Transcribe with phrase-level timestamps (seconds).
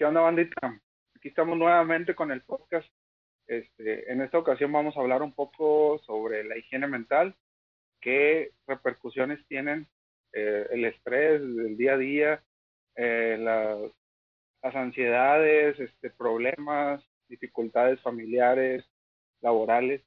[0.00, 0.80] ¿Qué onda, bandita?
[1.14, 2.88] Aquí estamos nuevamente con el podcast.
[3.46, 7.36] Este, en esta ocasión vamos a hablar un poco sobre la higiene mental,
[8.00, 9.86] qué repercusiones tienen
[10.32, 12.42] eh, el estrés del día a día,
[12.96, 18.86] eh, las, ansiedades, este, problemas, dificultades familiares,
[19.42, 20.02] laborales,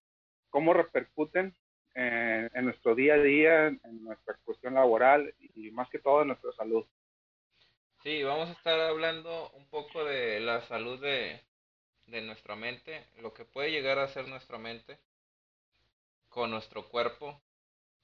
[0.49, 1.53] cómo repercuten
[1.93, 6.29] en, en nuestro día a día, en nuestra cuestión laboral y más que todo en
[6.29, 6.83] nuestra salud.
[8.03, 11.41] Sí, vamos a estar hablando un poco de la salud de,
[12.07, 14.99] de nuestra mente, lo que puede llegar a ser nuestra mente
[16.29, 17.41] con nuestro cuerpo,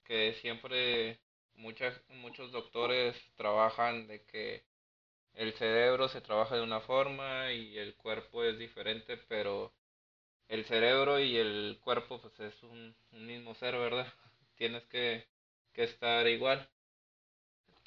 [0.06, 1.20] que siempre
[1.56, 4.66] muchas, muchos doctores trabajan de que
[5.36, 9.74] el cerebro se trabaja de una forma y el cuerpo es diferente, pero
[10.50, 14.08] el cerebro y el cuerpo pues es un, un mismo ser, ¿verdad?
[14.56, 15.28] Tienes que,
[15.74, 16.70] que estar igual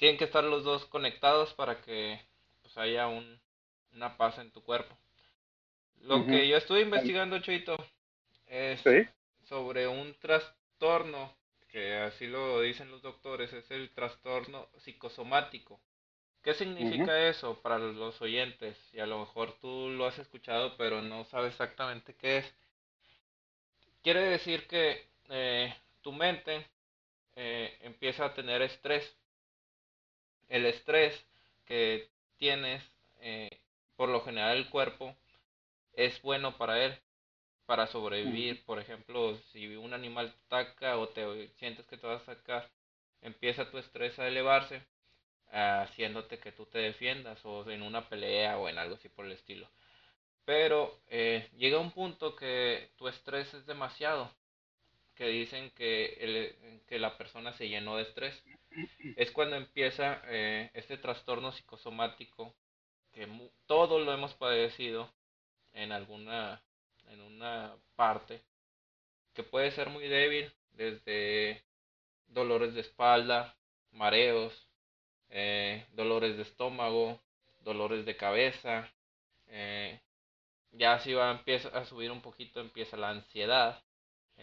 [0.03, 2.19] tienen que estar los dos conectados para que
[2.61, 3.39] pues, haya un,
[3.93, 4.97] una paz en tu cuerpo.
[6.01, 7.77] Lo que yo estuve investigando, Choito,
[8.47, 8.83] es
[9.45, 11.33] sobre un trastorno,
[11.69, 15.79] que así lo dicen los doctores, es el trastorno psicosomático.
[16.41, 18.77] ¿Qué significa eso para los oyentes?
[18.91, 22.53] Y a lo mejor tú lo has escuchado, pero no sabes exactamente qué es.
[24.01, 26.67] Quiere decir que eh, tu mente
[27.37, 29.15] eh, empieza a tener estrés
[30.53, 31.25] el estrés
[31.65, 32.83] que tienes,
[33.21, 33.49] eh,
[33.95, 35.15] por lo general el cuerpo,
[35.93, 36.95] es bueno para él,
[37.65, 38.63] para sobrevivir.
[38.63, 42.69] Por ejemplo, si un animal te ataca o te sientes que te vas a sacar,
[43.23, 44.83] empieza tu estrés a elevarse,
[45.51, 49.31] haciéndote que tú te defiendas o en una pelea o en algo así por el
[49.31, 49.67] estilo.
[50.45, 54.29] Pero eh, llega un punto que tu estrés es demasiado,
[55.15, 58.43] que dicen que, el, que la persona se llenó de estrés.
[59.15, 62.55] Es cuando empieza eh, este trastorno psicosomático
[63.11, 63.27] que
[63.67, 65.11] todos lo hemos padecido
[65.73, 66.61] en alguna
[67.09, 68.41] en una parte
[69.33, 71.63] que puede ser muy débil desde
[72.27, 73.55] dolores de espalda
[73.91, 74.67] mareos
[75.29, 77.19] eh, dolores de estómago
[77.59, 78.91] dolores de cabeza
[79.47, 79.99] eh,
[80.71, 83.83] ya si va empieza a subir un poquito empieza la ansiedad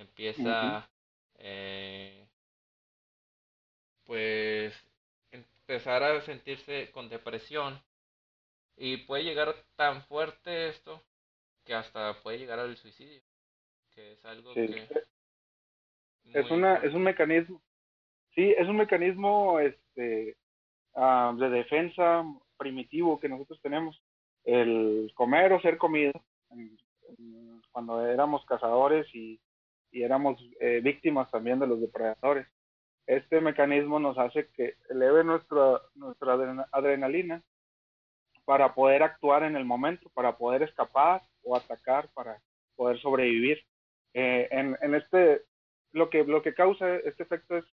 [0.00, 0.88] empieza
[1.38, 2.26] eh,
[4.04, 4.74] pues
[5.30, 7.80] empezar a sentirse con depresión.
[8.76, 11.02] Y puede llegar tan fuerte esto
[11.64, 13.20] que hasta puede llegar al suicidio
[13.94, 14.88] que es algo que
[16.32, 17.60] es una es un mecanismo
[18.34, 20.36] sí es un mecanismo este
[20.94, 22.24] uh, de defensa
[22.60, 24.00] primitivo que nosotros tenemos.
[24.44, 26.12] El comer o ser comido
[27.72, 29.40] cuando éramos cazadores y,
[29.90, 32.46] y éramos eh, víctimas también de los depredadores
[33.10, 36.34] este mecanismo nos hace que eleve nuestra, nuestra
[36.70, 37.42] adrenalina
[38.44, 42.40] para poder actuar en el momento, para poder escapar o atacar, para
[42.76, 43.64] poder sobrevivir.
[44.14, 45.42] Eh, en, en, este,
[45.90, 47.64] lo que, lo que causa este efecto es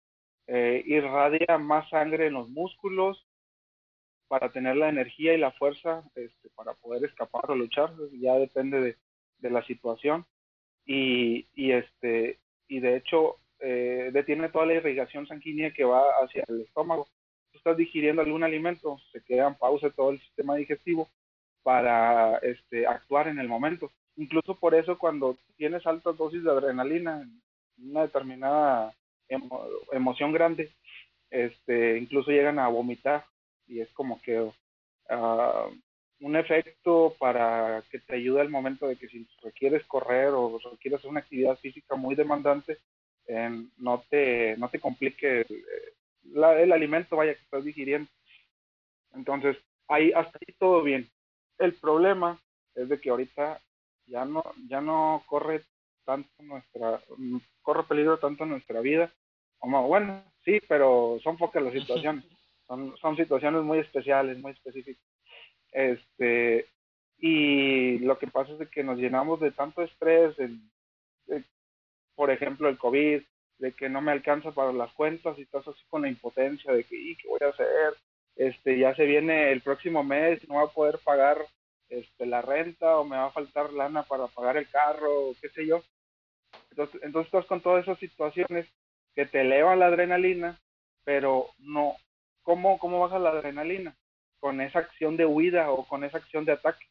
[0.47, 3.27] eh, irradia más sangre en los músculos
[4.29, 8.81] para tener la energía y la fuerza este, para poder escapar o luchar, ya depende
[8.81, 8.97] de,
[9.39, 10.25] de la situación.
[10.87, 12.39] Y, y, este,
[12.69, 17.07] y de hecho, eh, detiene toda la irrigación sanguínea que va hacia el estómago.
[17.53, 21.09] Tú estás digiriendo algún alimento, se queda en pausa todo el sistema digestivo
[21.63, 23.91] para este, actuar en el momento.
[24.17, 27.29] Incluso por eso cuando tienes altas dosis de adrenalina,
[27.79, 28.95] una determinada
[29.93, 30.71] emoción grande,
[31.31, 33.25] este, incluso llegan a vomitar
[33.67, 34.53] y es como que uh,
[36.21, 40.99] un efecto para que te ayude al momento de que si requieres correr o requieres
[40.99, 42.79] hacer una actividad física muy demandante,
[43.79, 48.09] no, te, no te complique el, el, alimento vaya que estás digiriendo.
[49.15, 49.57] Entonces,
[49.89, 51.09] ahí hasta ahí todo bien.
[51.59, 52.39] El problema
[52.75, 53.61] es de que ahorita
[54.07, 55.63] ya no, ya no corre
[56.05, 57.01] tanto nuestra,
[57.63, 59.13] corre peligro tanto nuestra vida.
[59.59, 62.25] Como, bueno, sí, pero son pocas las situaciones.
[62.67, 65.03] Son, son situaciones muy especiales, muy específicas.
[65.77, 66.65] Este,
[67.19, 70.35] y lo que pasa es que nos llenamos de tanto estrés,
[72.15, 73.21] por ejemplo, el COVID,
[73.59, 76.83] de que no me alcanza para las cuentas y estás así con la impotencia de
[76.85, 77.95] que, ¿y qué voy a hacer?
[78.37, 81.45] Este, ya se viene el próximo mes, no voy a poder pagar
[81.91, 85.51] este, la renta o me va a faltar lana para pagar el carro o qué
[85.51, 85.83] sé yo.
[86.71, 88.67] Entonces, entonces estás con todas esas situaciones
[89.15, 90.59] que te elevan la adrenalina,
[91.05, 91.97] pero no,
[92.43, 93.95] ¿cómo, cómo baja la adrenalina?
[94.47, 96.87] Con esa acción de huida o con esa acción de ataque.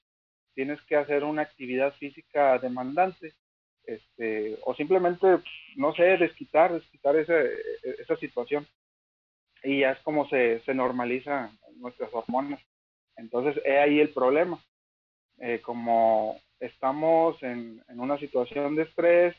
[0.55, 3.33] Tienes que hacer una actividad física demandante
[3.85, 5.25] este, o simplemente,
[5.77, 7.33] no sé, desquitar, desquitar esa,
[7.97, 8.67] esa situación.
[9.63, 12.59] Y ya es como se, se normaliza nuestras hormonas.
[13.15, 14.59] Entonces, es ahí el problema.
[15.37, 19.33] eh, como estamos en, en, una situación de estrés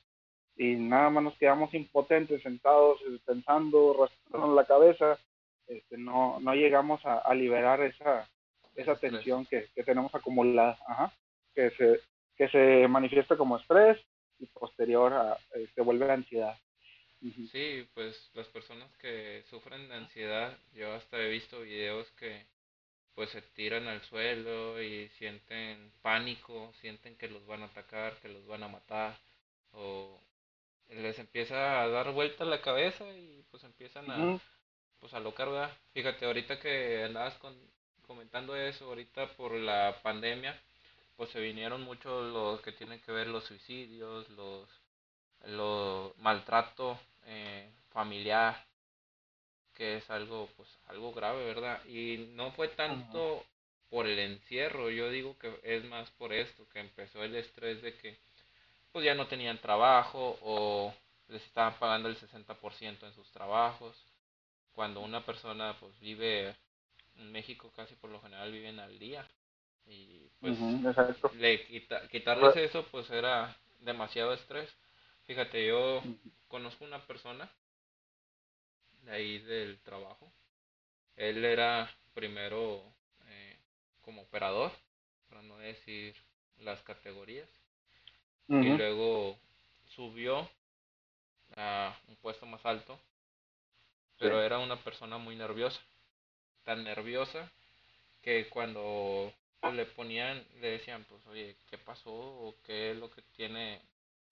[0.57, 5.19] y nada más nos quedamos impotentes, sentados, pensando, rastrando la cabeza,
[5.67, 8.29] este, no, no llegamos a, a liberar esa,
[8.75, 11.13] esa tensión que, que, tenemos acumulada, Ajá.
[11.55, 12.01] que, se,
[12.37, 13.99] que se manifiesta como estrés
[14.39, 16.57] y posterior a, eh, se vuelve ansiedad.
[17.51, 22.47] Sí, pues las personas que sufren de ansiedad, yo hasta he visto videos que
[23.15, 28.29] pues se tiran al suelo y sienten pánico, sienten que los van a atacar, que
[28.29, 29.19] los van a matar,
[29.73, 30.21] o
[30.91, 34.39] les empieza a dar vuelta la cabeza y pues empiezan a,
[35.01, 35.77] pues a locar, ¿verdad?
[35.93, 37.55] Fíjate, ahorita que andabas con,
[38.07, 40.59] comentando eso, ahorita por la pandemia,
[41.17, 44.69] pues se vinieron mucho los que tienen que ver los suicidios, los,
[45.47, 48.65] los maltrato eh, familiar,
[49.75, 51.85] que es algo, pues, algo grave, ¿verdad?
[51.87, 53.45] Y no fue tanto
[53.91, 57.97] por el encierro, yo digo que es más por esto, que empezó el estrés de
[57.97, 58.19] que,
[58.93, 60.95] pues, ya no tenían trabajo o
[61.29, 63.97] les estaban pagando el 60% en sus trabajos.
[64.77, 66.55] Cuando una persona, pues, vive
[67.17, 69.27] en México, casi por lo general viven al día.
[69.87, 70.55] Y, pues,
[71.35, 71.67] le
[72.11, 74.69] quitarles pues eso, pues, era demasiado estrés.
[75.25, 76.03] Fíjate, yo
[76.49, 77.51] conozco una persona
[79.05, 80.31] de ahí del trabajo.
[81.17, 82.83] Él era primero
[83.29, 83.57] eh,
[84.03, 84.73] como operador,
[85.31, 86.15] para no decir
[86.59, 87.49] las categorías,
[88.49, 89.39] y luego
[89.95, 90.47] subió
[91.57, 93.01] a un puesto más alto,
[94.19, 95.81] pero era una persona muy nerviosa,
[96.65, 97.51] tan nerviosa
[98.23, 99.33] que cuando
[99.73, 102.13] le ponían, le decían, pues, oye, ¿qué pasó?
[102.13, 103.81] ¿O qué es lo que tiene?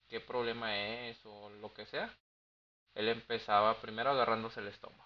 [0.09, 0.77] ¿Qué problema
[1.07, 1.17] es?
[1.25, 2.13] O lo que sea
[2.95, 5.03] él empezaba primero agarrándose el estómago.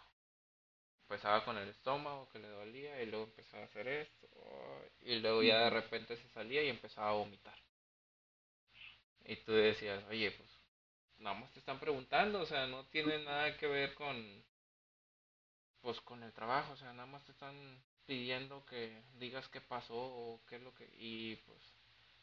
[1.04, 4.28] Empezaba con el estómago que le dolía y luego empezaba a hacer esto
[5.02, 7.58] y luego ya de repente se salía y empezaba a vomitar.
[9.26, 10.50] Y tú decías, oye, pues
[11.18, 14.44] nada más te están preguntando, o sea, no tiene nada que ver con
[15.82, 17.56] pues con el trabajo, o sea, nada más te están
[18.06, 21.60] pidiendo que digas qué pasó o qué es lo que y pues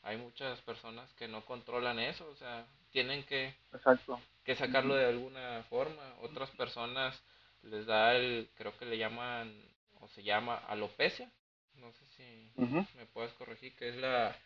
[0.02, 4.20] hay muchas personas que no controlan eso, o sea, tienen que, Exacto.
[4.44, 6.14] que sacarlo de alguna forma.
[6.20, 7.20] Otras personas
[7.62, 9.52] les da el, creo que le llaman,
[10.00, 11.28] o se llama alopecia,
[11.74, 12.52] no sé si
[12.96, 14.36] me puedes corregir, que es la,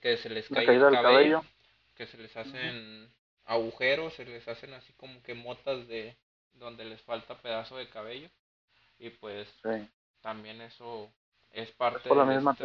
[0.00, 1.44] que se les cae el cabello,
[1.94, 3.12] que se les hacen
[3.44, 6.16] agujeros, se les hacen así como que motas de
[6.58, 8.28] donde les falta pedazo de cabello
[8.98, 9.48] y pues
[10.20, 11.10] también eso
[11.50, 12.56] es parte de la misma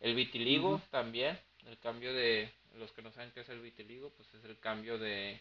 [0.00, 4.32] el vitiligo también, el cambio de, los que no saben qué es el vitiligo, pues
[4.34, 5.40] es el cambio de,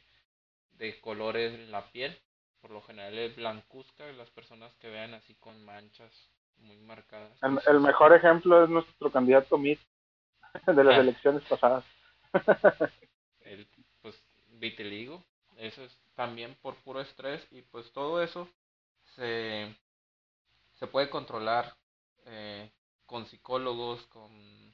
[0.71, 2.17] de colores en la piel.
[2.61, 6.11] Por lo general es blancuzca, las personas que vean así con manchas
[6.57, 7.31] muy marcadas.
[7.43, 9.79] El, pues, mejor ejemplo es nuestro candidato Mitt
[10.65, 11.01] de las ah.
[11.01, 11.85] elecciones pasadas.
[13.41, 13.67] el,
[14.01, 15.23] pues vitiligo,
[15.57, 18.47] eso es también por puro estrés y pues todo eso
[19.15, 19.75] se,
[20.79, 21.75] se puede controlar
[22.25, 22.71] eh,
[23.05, 24.73] con psicólogos, con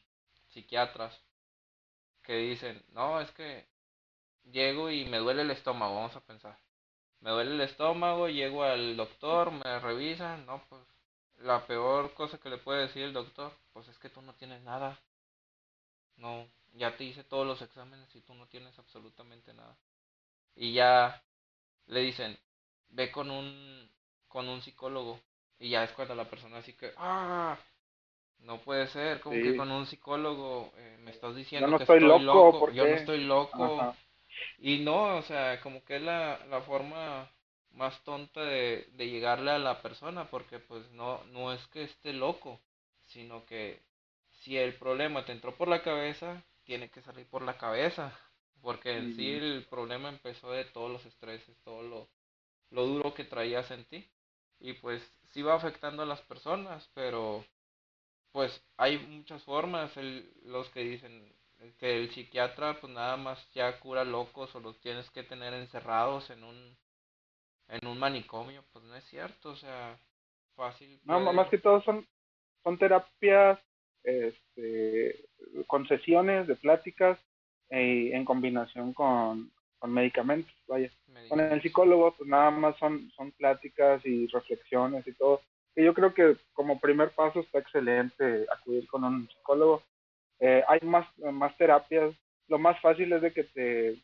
[0.50, 1.20] psiquiatras,
[2.24, 3.66] que dicen, no, es que
[4.52, 6.58] llego y me duele el estómago, vamos a pensar.
[7.22, 10.82] Me duele el estómago, llego al doctor, me revisan, no, pues
[11.40, 14.62] la peor cosa que le puede decir el doctor, pues es que tú no tienes
[14.64, 15.00] nada.
[16.18, 19.78] No, ya te hice todos los exámenes y tú no tienes absolutamente nada.
[20.56, 21.24] Y ya
[21.88, 22.38] le dicen,
[22.90, 23.90] ve con un
[24.28, 25.20] con un psicólogo
[25.60, 27.58] y ya es cuando la persona así que, ah,
[28.40, 32.70] no puede ser, como que con un psicólogo eh, me estás diciendo que estoy, loco,
[32.72, 33.88] yo no estoy loco.
[34.58, 37.30] Y no, o sea, como que es la, la forma
[37.72, 42.14] más tonta de, de llegarle a la persona, porque pues no, no es que esté
[42.14, 42.60] loco,
[43.06, 43.82] sino que
[44.32, 48.18] si el problema te entró por la cabeza, tiene que salir por la cabeza,
[48.64, 52.08] porque en sí el problema empezó de todos los estreses, todo lo,
[52.72, 54.08] lo duro que traías en ti,
[54.60, 55.04] y pues
[55.34, 57.46] sí va afectando a las personas, pero
[58.32, 61.32] pues hay muchas formas, el, los que dicen
[61.78, 66.30] que el psiquiatra pues nada más ya cura locos o los tienes que tener encerrados
[66.30, 66.78] en un
[67.70, 69.98] en un manicomio, pues no es cierto, o sea,
[70.56, 71.00] fácil.
[71.06, 72.08] No, más que todo son
[72.64, 73.60] son terapias
[74.04, 75.26] este
[75.68, 77.18] concesiones de pláticas
[77.70, 80.90] eh, en combinación con, con medicamentos, vaya.
[81.30, 85.42] Con el psicólogo pues nada más son son pláticas y reflexiones y todo
[85.76, 89.84] que yo creo que como primer paso está excelente acudir con un psicólogo.
[90.40, 92.14] Eh, hay más, más terapias.
[92.48, 93.96] Lo más fácil es de que te,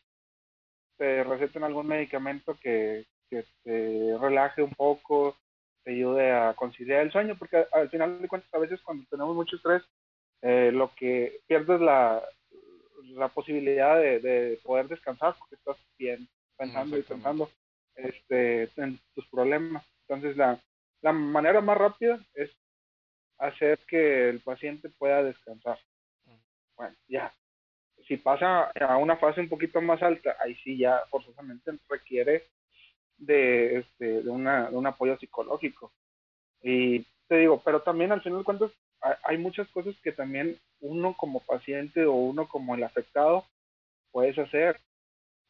[0.96, 5.36] te receten algún medicamento que, que te relaje un poco,
[5.84, 9.34] te ayude a conciliar el sueño, porque al final de cuentas a veces cuando tenemos
[9.34, 9.82] mucho estrés
[10.42, 12.22] eh, lo que pierdes la,
[13.10, 17.50] la posibilidad de, poder descansar porque estás bien pensando y pensando
[17.94, 19.84] este, en tus problemas.
[20.08, 20.60] Entonces la,
[21.02, 22.50] la manera más rápida es
[23.38, 25.78] hacer que el paciente pueda descansar.
[26.76, 27.32] Bueno, ya.
[28.06, 32.46] Si pasa a una fase un poquito más alta, ahí sí ya forzosamente requiere
[33.18, 35.92] de, este, de, una, de un apoyo psicológico.
[36.62, 38.72] Y te digo, pero también al final de cuentas
[39.24, 43.44] hay muchas cosas que también uno como paciente o uno como el afectado
[44.12, 44.78] puedes hacer.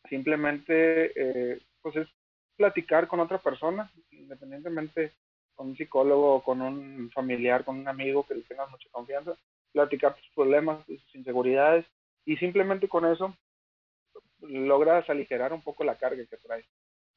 [0.08, 2.08] Simplemente, eh, pues es
[2.56, 5.12] platicar con otra persona, independientemente
[5.54, 9.34] con un psicólogo, con un familiar, con un amigo que le tengas mucha confianza,
[9.72, 11.86] platicar tus problemas, tus inseguridades
[12.24, 13.34] y simplemente con eso
[14.40, 16.66] logras aligerar un poco la carga que traes.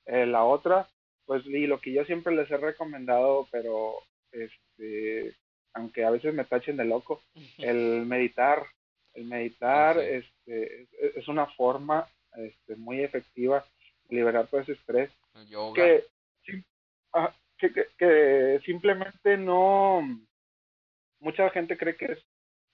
[0.06, 0.90] Eh, la otra,
[1.26, 3.96] pues y lo que yo siempre les he recomendado, pero
[4.32, 5.36] este
[5.74, 7.22] aunque a veces me tachen de loco,
[7.58, 8.64] el meditar,
[9.14, 13.66] el meditar este, es, una forma este, muy efectiva
[14.10, 15.12] de liberar todo ese estrés.
[15.74, 16.04] Que,
[17.58, 20.02] que, que, simplemente no,
[21.20, 22.20] mucha gente cree que es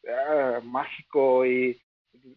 [0.08, 1.80] ah, mágico y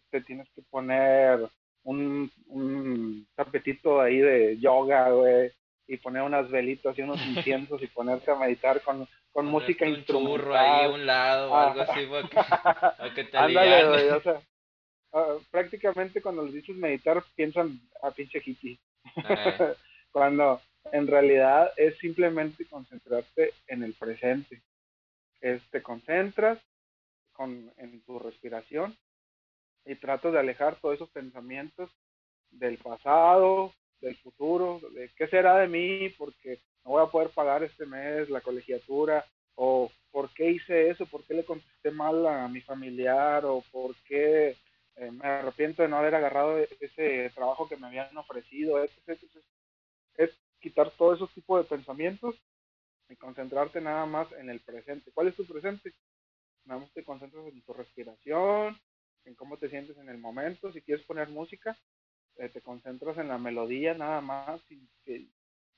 [0.09, 1.39] te tienes que poner
[1.83, 5.51] un, un tapetito ahí de yoga, güey,
[5.87, 9.95] y poner unas velitas y unos inciensos y ponerte a meditar con con música un
[9.95, 10.55] instrumental.
[10.55, 14.41] ahí a un lado o algo así para que, te Ándale, o sea,
[15.13, 18.79] ah, prácticamente cuando les dices meditar piensan a pinche hippie.
[19.27, 19.73] Eh.
[20.11, 20.61] cuando
[20.91, 24.61] en realidad es simplemente concentrarte en el presente.
[25.41, 26.59] Es, te concentras
[27.33, 28.95] con, en tu respiración
[29.85, 31.89] y tratas de alejar todos esos pensamientos
[32.51, 37.63] del pasado, del futuro, de qué será de mí, porque no voy a poder pagar
[37.63, 39.25] este mes la colegiatura,
[39.55, 43.95] o por qué hice eso, por qué le contesté mal a mi familiar, o por
[44.03, 44.55] qué
[44.95, 48.91] eh, me arrepiento de no haber agarrado ese trabajo que me habían ofrecido, es,
[50.15, 52.35] es quitar todos esos tipos de pensamientos
[53.09, 55.11] y concentrarte nada más en el presente.
[55.11, 55.93] ¿Cuál es tu presente?
[56.65, 58.79] Nada más te concentras en tu respiración,
[59.25, 60.71] en cómo te sientes en el momento.
[60.71, 61.77] Si quieres poner música,
[62.37, 64.87] eh, te concentras en la melodía nada más sin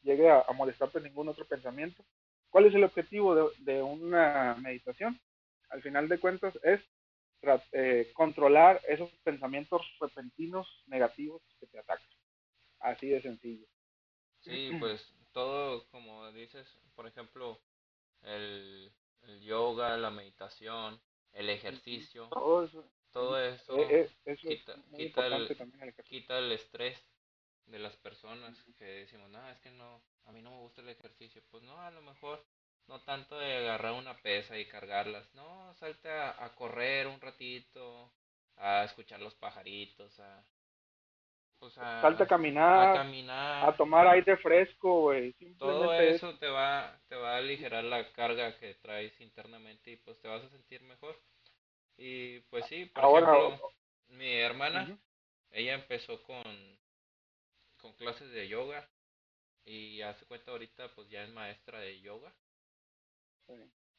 [0.06, 2.06] llegue a, molestarte ningún otro pensamiento.
[2.50, 5.20] ¿Cuál es el objetivo de, una meditación?
[5.70, 6.80] Al final de cuentas es
[7.74, 12.08] eh, controlar esos pensamientos repentinos negativos que te atacan.
[12.80, 13.68] Así de sencillo.
[14.40, 17.60] Sí, pues todo, como dices, por ejemplo,
[18.22, 18.92] el,
[19.24, 21.00] el yoga, la meditación,
[21.34, 26.98] el ejercicio, todo eso, todo eso, eh, eh, quita, quita, el, quita el estrés
[27.68, 30.90] de las personas que decimos, no, es que no, a mí no me gusta el
[30.90, 31.42] ejercicio.
[31.50, 32.44] Pues no, a lo mejor
[32.88, 38.12] no tanto de agarrar una pesa y cargarlas, no, salte a, correr un ratito,
[38.58, 40.46] a escuchar los pajaritos, a...
[41.58, 45.34] Pues a, a caminar, a caminar, a tomar aire fresco, güey.
[45.58, 50.20] Todo eso te va, te va a aligerar la carga que traes internamente y pues
[50.20, 51.18] te vas a sentir mejor.
[51.98, 53.72] Y pues sí, por ejemplo,
[54.10, 54.98] mi hermana,
[55.52, 56.44] ella empezó con,
[57.86, 58.89] con clases de yoga
[59.63, 62.34] y hace cuenta ahorita pues ya es maestra de yoga.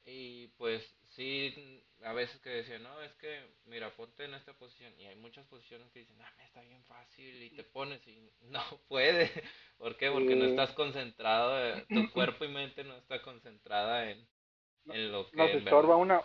[0.04, 4.92] Y pues sí, a veces que decía, no, es que, mira, ponte en esta posición.
[4.98, 7.42] Y hay muchas posiciones que dicen, ah, me está bien fácil.
[7.44, 9.30] Y te pones y no puede.
[9.78, 10.10] ¿Por qué?
[10.10, 14.26] Porque no estás concentrado, eh, tu cuerpo y mente no está concentrada en,
[14.86, 15.36] en lo que...
[15.36, 16.22] Nos estorba una,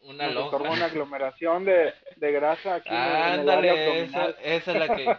[0.00, 0.28] una
[0.70, 5.16] una aglomeración de, de grasa aquí en el área esa, esa, es la que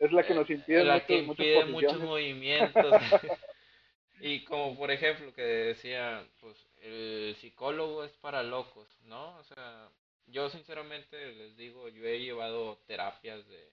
[0.00, 2.92] es la que nos impide, la que impide muchos movimientos.
[4.22, 9.88] Y como por ejemplo que decía pues el psicólogo es para locos no o sea
[10.26, 13.72] yo sinceramente les digo yo he llevado terapias de,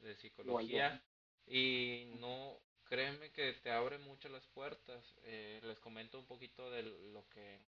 [0.00, 1.00] de psicología
[1.46, 5.04] y no créeme que te abre mucho las puertas.
[5.24, 7.60] Eh, les comento un poquito de lo que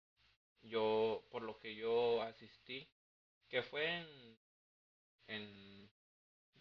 [0.63, 2.87] yo, por lo que yo asistí,
[3.47, 4.37] que fue en,
[5.27, 5.89] en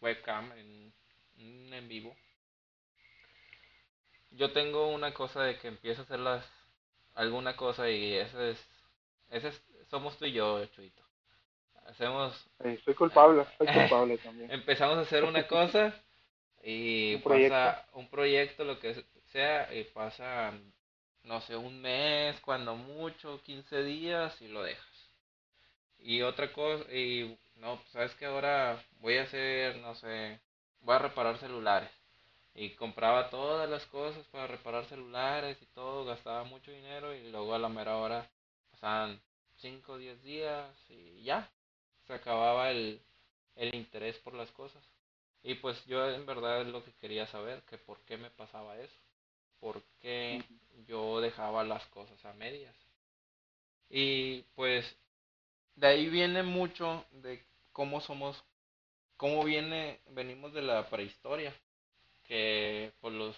[0.00, 0.92] webcam, en,
[1.40, 2.16] en vivo.
[4.32, 6.44] Yo tengo una cosa de que empiezo a hacer las,
[7.14, 8.68] alguna cosa y esa es,
[9.30, 11.02] ese es, somos tú y yo, Chuito.
[11.86, 12.48] Hacemos...
[12.84, 14.50] soy culpable, soy culpable también.
[14.52, 15.92] Empezamos a hacer una cosa
[16.62, 20.52] y pasa un proyecto, lo que sea, y pasa
[21.24, 24.86] no sé, un mes, cuando mucho, 15 días y lo dejas.
[25.98, 30.40] Y otra cosa, y no, pues sabes que ahora voy a hacer, no sé,
[30.80, 31.90] voy a reparar celulares.
[32.54, 37.54] Y compraba todas las cosas para reparar celulares y todo, gastaba mucho dinero y luego
[37.54, 38.28] a la mera hora
[38.72, 39.20] pasaban
[39.58, 41.48] 5 o 10 días y ya,
[42.06, 43.00] se acababa el,
[43.56, 44.82] el interés por las cosas.
[45.42, 48.78] Y pues yo en verdad es lo que quería saber, que por qué me pasaba
[48.78, 48.98] eso,
[49.58, 50.44] por qué
[50.86, 52.74] yo dejaba las cosas a medias.
[53.88, 54.84] Y pues
[55.76, 58.42] de ahí viene mucho de cómo somos,
[59.20, 61.54] cómo viene, venimos de la prehistoria,
[62.24, 63.36] que por los,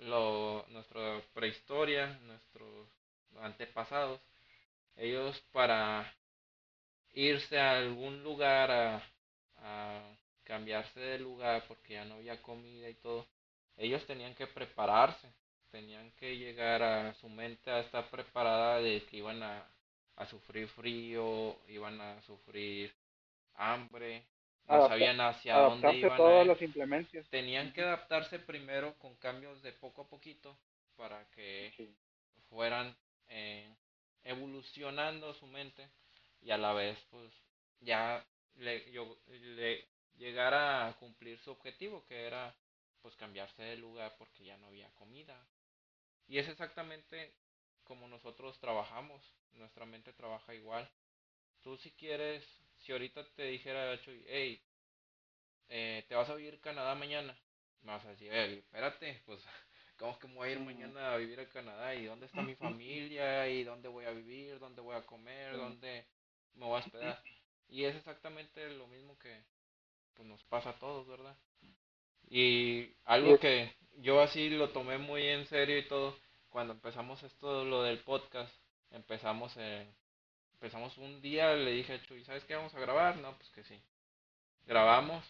[0.00, 2.86] lo, nuestra prehistoria, nuestros
[3.40, 4.20] antepasados,
[4.96, 6.14] ellos para
[7.14, 9.02] irse a algún lugar a,
[9.56, 10.02] a
[10.44, 13.26] cambiarse de lugar porque ya no había comida y todo,
[13.78, 15.32] ellos tenían que prepararse,
[15.70, 19.66] tenían que llegar a su mente a estar preparada de que iban a,
[20.16, 22.92] a sufrir frío, iban a sufrir
[23.54, 24.26] hambre,
[24.68, 27.28] no sabían hacia dónde iban todas las implementos.
[27.30, 30.56] Tenían que adaptarse primero con cambios de poco a poquito
[30.96, 31.72] para que
[32.48, 32.96] fueran
[33.28, 33.68] eh,
[34.24, 35.88] evolucionando su mente
[36.42, 37.30] y a la vez pues
[37.80, 38.24] ya
[38.56, 42.54] le, yo, le llegara a cumplir su objetivo que era
[43.02, 45.36] pues cambiarse de lugar porque ya no había comida.
[46.28, 47.32] Y es exactamente
[47.84, 49.22] como nosotros trabajamos.
[49.52, 50.90] Nuestra mente trabaja igual.
[51.62, 52.44] Tú si quieres
[52.78, 54.62] si ahorita te dijera hey
[55.68, 57.36] eh, te vas a vivir a Canadá mañana
[57.82, 59.44] me vas a decir espérate pues
[59.98, 61.94] ¿Cómo que me voy a ir mañana a vivir a Canadá?
[61.94, 63.48] ¿Y dónde está mi familia?
[63.48, 64.58] ¿Y dónde voy a vivir?
[64.58, 65.56] ¿Dónde voy a comer?
[65.56, 66.06] ¿Dónde
[66.54, 67.22] me voy a hospedar?
[67.68, 69.42] Y es exactamente lo mismo que
[70.14, 71.36] pues, nos pasa a todos, ¿verdad?
[72.28, 76.16] Y algo que yo así lo tomé muy en serio y todo,
[76.50, 78.54] cuando empezamos esto, lo del podcast,
[78.90, 79.56] empezamos
[80.56, 83.16] empezamos un día, le dije a Chuy, ¿sabes qué vamos a grabar?
[83.18, 83.80] No, pues que sí.
[84.66, 85.24] Grabamos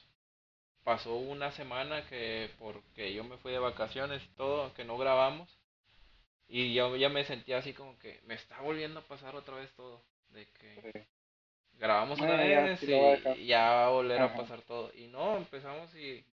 [0.87, 5.49] pasó una semana que porque yo me fui de vacaciones y todo, que no grabamos.
[6.47, 9.69] Y yo ya me sentía así como que me está volviendo a pasar otra vez
[9.75, 10.01] todo.
[10.29, 11.07] De que
[11.73, 14.93] grabamos una vez y ya va a volver a pasar todo.
[14.95, 16.25] Y no, empezamos y,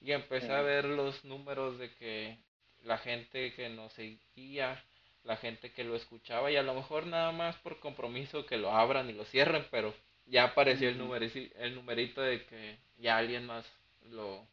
[0.00, 2.38] y empecé a ver los números de que
[2.84, 4.82] la gente que nos seguía,
[5.24, 8.72] la gente que lo escuchaba y a lo mejor nada más por compromiso que lo
[8.72, 9.94] abran y lo cierren, pero
[10.26, 13.66] ya apareció el, numerito, el numerito de que ya alguien más
[14.10, 14.46] lo,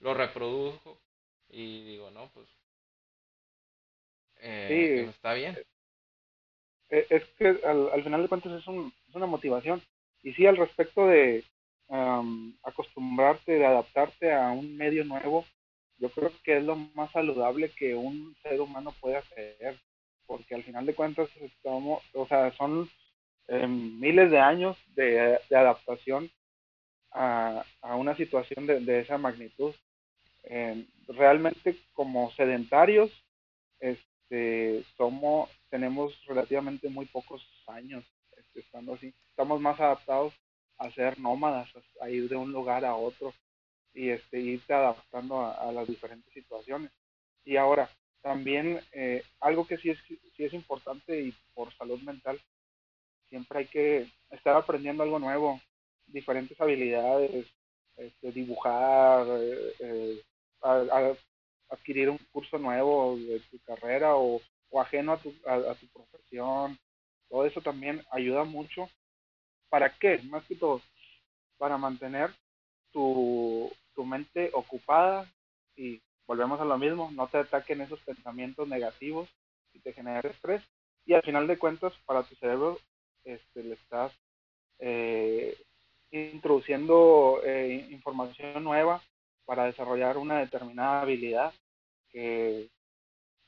[0.00, 0.98] lo reprodujo
[1.48, 2.48] y digo, no, pues,
[4.42, 5.58] eh, está bien.
[6.88, 9.82] Eh, es que al, al final de cuentas es, un, es una motivación.
[10.22, 11.44] Y sí, al respecto de
[12.62, 15.44] acostumbrarte, de adaptarte a un medio nuevo,
[16.00, 19.78] yo creo que es lo más saludable que un ser humano puede hacer,
[20.26, 22.88] porque al final de cuentas estamos, o sea, son
[23.48, 26.30] em, miles de años de, adaptación
[27.12, 29.74] a, a una situación de, de esa magnitud.
[30.44, 33.10] Eh, realmente como sedentarios,
[33.78, 38.04] este, somos, tenemos relativamente muy pocos años
[38.36, 39.12] este, estando así.
[39.28, 40.32] Estamos más adaptados
[40.78, 41.68] a ser nómadas,
[42.00, 43.34] a ir de un lugar a otro
[43.94, 46.90] y este, irte adaptando a, las diferentes situaciones.
[47.44, 47.90] Y ahora,
[48.22, 52.40] también eh, algo que sí es, sí es importante y por salud mental,
[53.28, 55.60] siempre hay que estar aprendiendo algo nuevo
[56.12, 57.46] diferentes habilidades,
[57.96, 61.16] este, dibujar, eh, eh,
[61.68, 64.40] adquirir un curso nuevo de tu carrera o,
[64.78, 66.78] ajeno a tu, a, tu profesión.
[67.28, 68.88] Todo eso también ayuda mucho.
[69.68, 70.18] ¿Para qué?
[70.24, 70.80] Más que todo,
[71.58, 72.30] para mantener
[72.92, 75.30] tu, tu mente ocupada
[75.76, 79.28] y volvemos a lo mismo, no te ataquen esos pensamientos negativos
[79.72, 80.62] y te genera estrés.
[81.04, 82.78] Y al final de cuentas, para tu cerebro,
[83.24, 84.12] este, le estás
[84.78, 85.56] eh,
[86.10, 89.02] introduciendo eh, información nueva
[89.44, 91.52] para desarrollar una determinada habilidad
[92.10, 92.70] que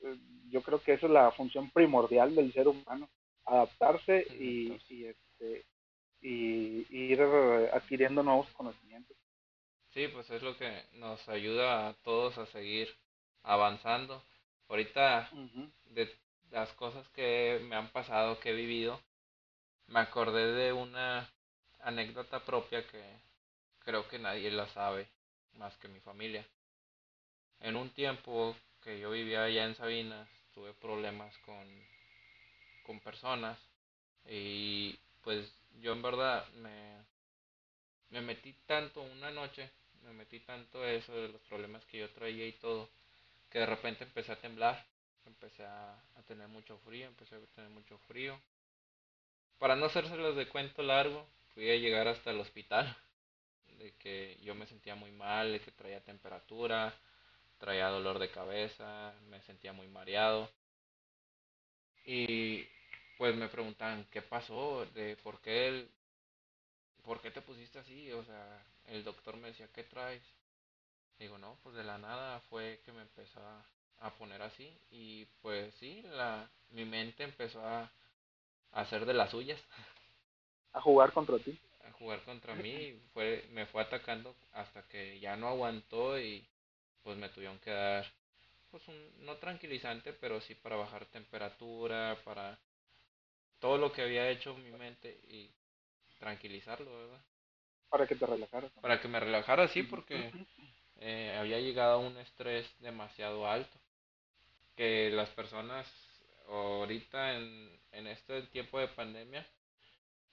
[0.01, 0.17] eh,
[0.49, 3.09] yo creo que esa es la función primordial del ser humano
[3.45, 5.65] adaptarse y, y, este,
[6.21, 7.21] y, ir
[7.73, 9.17] adquiriendo nuevos conocimientos
[9.93, 12.93] sí pues es lo que nos ayuda a todos a seguir
[13.43, 14.23] avanzando
[14.69, 15.29] ahorita
[15.85, 16.13] de
[16.51, 18.99] las cosas que me han pasado que he vivido
[19.87, 21.29] me acordé de una
[21.81, 23.03] anécdota propia que
[23.79, 25.07] creo que nadie la sabe
[25.57, 26.45] más que mi familia.
[27.59, 31.65] En un tiempo que yo vivía allá en Sabinas, tuve problemas con,
[32.85, 33.57] con personas
[34.25, 37.05] y pues yo en verdad me,
[38.09, 39.69] me metí tanto una noche,
[40.03, 42.89] me metí tanto eso de los problemas que yo traía y todo,
[43.49, 44.85] que de repente empecé a temblar,
[45.25, 48.39] empecé a, a tener mucho frío, empecé a tener mucho frío.
[49.59, 52.95] Para no hacérselos de cuento largo, fui a llegar hasta el hospital,
[53.77, 56.93] de que yo me sentía muy mal, de que traía temperatura,
[57.57, 60.49] traía dolor de cabeza, me sentía muy mareado.
[62.05, 62.67] Y
[63.17, 65.89] pues me preguntaban qué pasó, de por qué él,
[67.03, 70.21] por qué te pusiste así, o sea, el doctor me decía, ¿qué traes?
[71.17, 73.65] Digo, no, pues de la nada fue que me empezó a,
[74.19, 77.83] poner así y pues sí, la, mi mente empezó a,
[78.73, 79.59] a hacer de las suyas.
[80.73, 81.57] A jugar contra ti.
[81.87, 86.45] A jugar contra mí, fue, me fue atacando hasta que ya no aguantó y
[87.01, 88.05] pues me tuvieron que dar,
[88.71, 92.59] pues un, no tranquilizante, pero sí para bajar temperatura, para
[93.59, 95.49] todo lo que había hecho mi mente y
[96.19, 97.21] tranquilizarlo, ¿verdad?
[97.93, 98.71] Para que te relajaras.
[98.81, 100.31] Para que me relajara, sí, porque
[100.99, 103.77] eh, había llegado a un estrés demasiado alto.
[104.75, 105.85] Que las personas
[106.49, 109.45] ahorita en, en este tiempo de pandemia,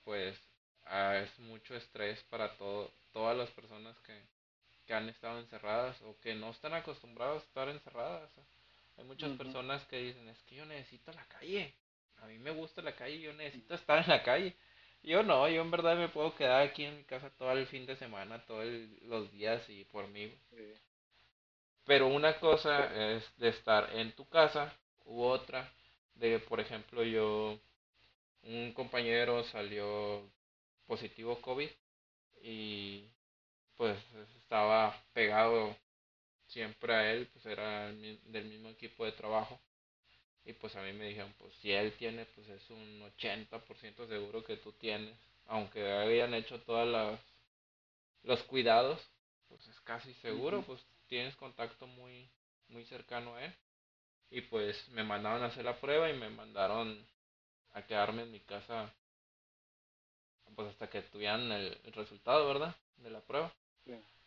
[0.05, 0.38] pues
[0.87, 4.18] ah, es mucho estrés para todo, todas las personas que,
[4.87, 8.31] que han estado encerradas o que no están acostumbradas a estar encerradas.
[8.96, 11.75] Hay muchas personas que dicen, es que yo necesito la calle.
[12.23, 14.57] A mí me gusta la calle, yo necesito estar en la calle.
[15.03, 17.87] Yo no, yo en verdad me puedo quedar aquí en mi casa todo el fin
[17.87, 18.67] de semana, todos
[19.03, 20.33] los días y por mí.
[21.85, 24.73] Pero una cosa es de estar en tu casa
[25.05, 25.71] u otra
[26.15, 27.59] de, por ejemplo, yo,
[28.45, 30.23] un compañero salió
[30.87, 31.71] positivo COVID
[32.43, 33.05] y
[33.77, 33.99] pues
[34.39, 35.77] estaba pegado
[36.49, 39.61] siempre a él, pues era del mismo equipo de trabajo.
[40.44, 44.42] Y pues a mí me dijeron, pues si él tiene, pues es un 80% seguro
[44.42, 45.14] que tú tienes.
[45.46, 47.18] Aunque habían hecho todos
[48.22, 49.00] los cuidados,
[49.48, 52.29] pues es casi seguro, pues tienes contacto muy,
[52.68, 53.55] muy cercano a él.
[54.31, 57.05] Y pues me mandaron a hacer la prueba y me mandaron
[57.72, 58.92] a quedarme en mi casa
[60.55, 62.74] pues hasta que tuvieran el, resultado, ¿verdad?
[62.96, 63.53] De la prueba.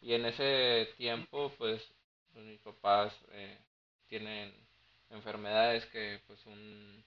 [0.01, 1.81] Y en ese tiempo, pues,
[2.33, 3.57] pues mis papás eh,
[4.07, 4.53] tienen
[5.13, 7.03] enfermedades que pues un,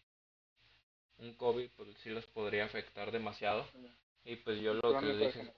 [1.18, 3.66] un COVID pues sí los podría afectar demasiado.
[4.24, 5.52] Y pues yo lo que le dije,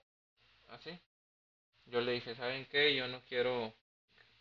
[0.69, 0.99] así, ¿Ah,
[1.87, 2.95] yo le dije, ¿saben qué?
[2.95, 3.73] Yo no quiero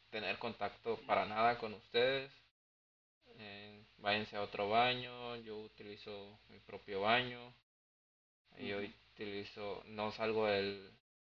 [0.10, 2.32] tener contacto para nada con ustedes.
[3.40, 7.54] Eh, váyanse a otro baño, yo utilizo mi propio baño.
[8.60, 8.80] Yo
[9.14, 10.92] utilizo, no salgo del,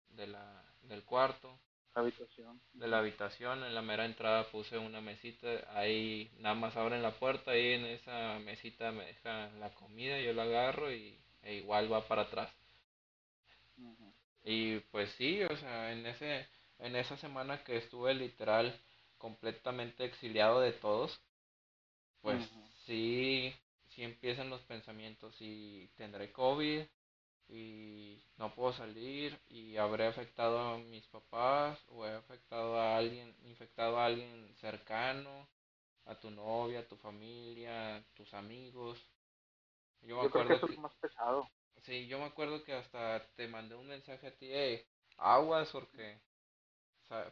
[0.08, 1.56] de la, del cuarto.
[1.94, 2.60] Habitación.
[2.72, 7.18] De la habitación, en la mera entrada puse una mesita, ahí nada más abren la
[7.18, 11.92] puerta, ahí en esa mesita me dejan la comida, yo la agarro y e igual
[11.92, 12.50] va para atrás.
[14.44, 16.46] Y pues sí, o sea, en ese
[16.78, 18.76] en esa semana que estuve literal
[19.18, 21.20] completamente exiliado de todos,
[22.22, 22.42] pues
[22.86, 23.54] sí,
[23.90, 26.82] sí empiezan los pensamientos y tendré COVID,
[27.48, 33.34] y no puedo salir y habré afectado a mis papás o he afectado a alguien,
[33.44, 35.46] infectado a alguien cercano,
[36.06, 38.98] a tu novia, a tu familia, a tus amigos.
[40.02, 41.48] Yo, me acuerdo creo que eso es más pesado.
[41.82, 44.84] Sí, yo me acuerdo que hasta te mandé un mensaje a ti, hey,
[45.18, 46.18] aguas porque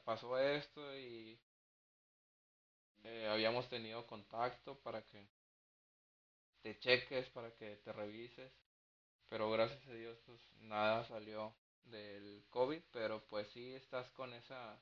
[0.04, 1.38] pasó esto y
[3.04, 5.26] eh, habíamos tenido contacto para que
[6.62, 8.52] te cheques, para que te revises
[9.30, 14.78] pero gracias a Dios pues nada salió del COVID, pero pues sí estás con esa,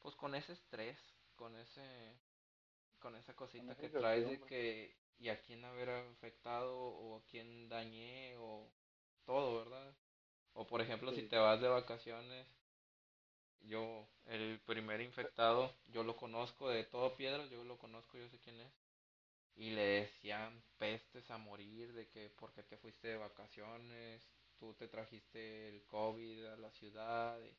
[0.00, 0.98] pues con ese estrés,
[1.36, 2.18] con ese,
[2.98, 7.68] con esa cosita que traes de que y a quién haber afectado o a quién
[7.68, 8.68] dañé o
[9.24, 9.94] todo, ¿verdad?
[10.54, 12.48] O por ejemplo si te vas de vacaciones,
[13.60, 18.40] yo el primer infectado, yo lo conozco de todo piedra, yo lo conozco, yo sé
[18.40, 18.79] quién es
[19.56, 24.26] y le decían pestes a morir de que porque te fuiste de vacaciones,
[24.58, 27.56] tú te trajiste el COVID a la ciudad, y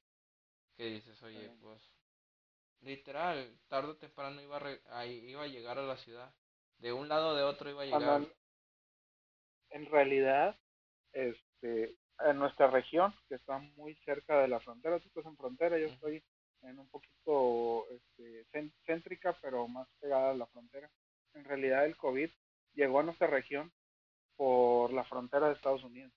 [0.76, 1.82] que dices, oye, pues
[2.82, 4.58] literal, tarde o temprano iba
[4.90, 6.34] a, iba a llegar a la ciudad,
[6.80, 8.28] de un lado o de otro iba a llegar.
[9.70, 10.58] En realidad,
[11.14, 15.78] este, en nuestra región, que está muy cerca de la frontera, tú estás en frontera,
[15.78, 16.24] yo estoy
[16.64, 18.46] en un poquito este,
[18.86, 20.90] céntrica, pero más pegada a la frontera
[21.34, 22.30] en realidad el COVID
[22.74, 23.72] llegó a nuestra región
[24.36, 26.12] por la frontera de Estados Unidos.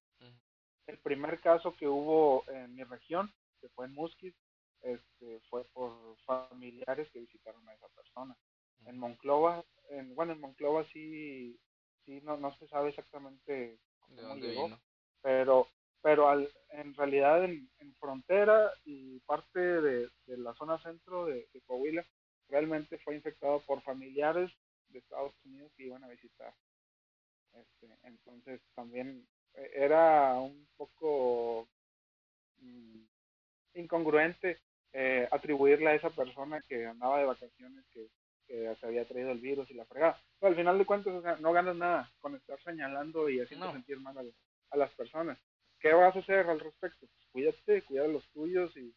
[0.87, 4.35] El primer caso que hubo en mi región, que fue en Musquis,
[4.83, 8.37] este, fue por familiares que visitaron a esa persona.
[8.85, 11.59] En Monclova, en, bueno, en Monclova sí,
[12.05, 14.79] sí no, no se sabe exactamente cómo llegó,
[15.22, 15.66] pero
[16.05, 17.66] pero al, en realidad en,
[17.98, 22.05] frontera y parte de, la zona centro de, de, Coahuila
[22.50, 24.53] realmente fue infectado por familiares
[24.94, 26.54] de Estados Unidos que iban a visitar.
[27.52, 31.68] Este, entonces también eh, era un poco
[32.59, 33.00] mm,
[33.74, 34.59] incongruente
[34.92, 38.09] eh, atribuirle a esa persona que andaba de vacaciones que,
[38.46, 40.20] que se había traído el virus y la fregada.
[40.38, 43.70] Pero al final de cuentas, o sea, no ganas nada con estar señalando y haciendo
[43.72, 44.16] sentir mal
[44.70, 45.38] a, las personas.
[45.78, 47.07] ¿Qué vas a hacer al respecto?
[47.07, 48.92] Pues cuídate, cuida los tuyos y,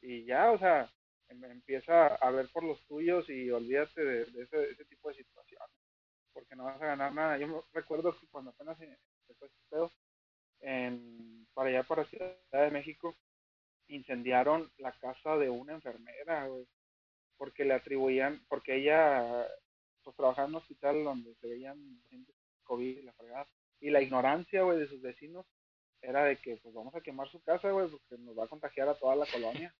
[0.00, 0.90] y ya, o sea,
[1.32, 5.68] empieza a ver por los tuyos y olvídate de, ese, ese, tipo de situaciones,
[6.32, 7.38] porque no vas a ganar nada.
[7.38, 9.92] Yo recuerdo que cuando apenas empezó este pedo,
[10.60, 13.16] en, para allá, para Ciudad de México,
[13.88, 16.66] incendiaron la casa de una enfermera, güey
[17.42, 19.48] porque le atribuían, porque ella
[20.04, 23.48] pues trabajaba en un hospital donde se veían gente COVID y la fregada,
[23.80, 25.44] y la ignorancia, güey, de sus vecinos
[26.00, 28.88] era de que pues vamos a quemar su casa, güey, porque nos va a contagiar
[28.88, 29.74] a toda la colonia.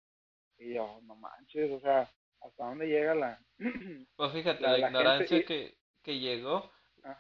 [0.62, 3.44] Y yo, no manches, o sea, ¿hasta dónde llega la...
[4.16, 6.70] pues fíjate, la, ignorancia que, que llegó,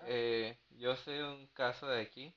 [0.06, 2.34] eh, yo sé un caso de aquí,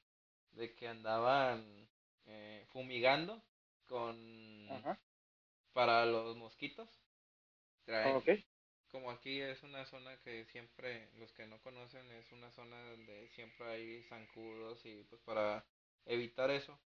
[0.52, 1.88] de que andaban
[2.26, 3.44] eh, fumigando
[3.86, 4.68] con...
[5.74, 6.90] para los mosquitos.
[8.90, 13.28] Como aquí es una zona que siempre, los que no conocen, es una zona donde
[13.30, 15.66] siempre hay zancudos y pues para
[16.06, 16.80] evitar eso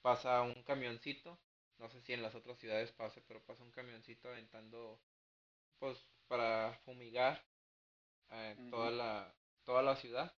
[0.00, 1.36] pasa un camioncito,
[1.78, 4.98] no sé si en las otras ciudades pase, pero pasa un camioncito aventando
[5.78, 7.42] pues para fumigar
[8.30, 9.34] eh, toda la
[9.64, 10.32] toda la ciudad.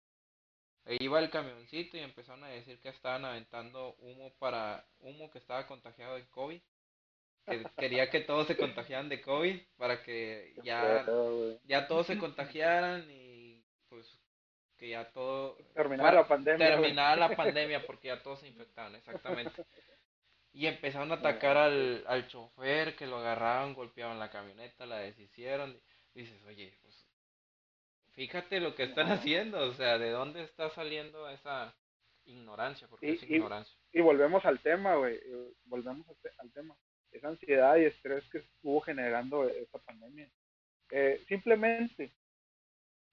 [0.85, 5.37] Ahí iba el camioncito y empezaron a decir que estaban aventando humo para humo que
[5.37, 6.61] estaba contagiado de COVID
[7.77, 11.05] quería que todos se contagiaran de COVID para que ya,
[11.63, 14.19] ya todos se contagiaran y pues
[14.77, 19.65] que ya todo terminara la pandemia terminara la pandemia porque ya todos se infectaban exactamente
[20.57, 25.79] y empezaron a atacar al, al chofer que lo agarraron golpeaban la camioneta la deshicieron
[26.13, 27.07] y dices oye pues
[28.13, 31.75] fíjate lo que están haciendo o sea de dónde está saliendo esa
[32.25, 35.19] ignorancia porque es ignorancia y, volvemos al tema güey
[35.65, 36.05] volvemos
[36.39, 36.75] al tema
[37.11, 40.29] esa ansiedad y estrés que estuvo generando esta pandemia.
[40.91, 42.11] Eh, simplemente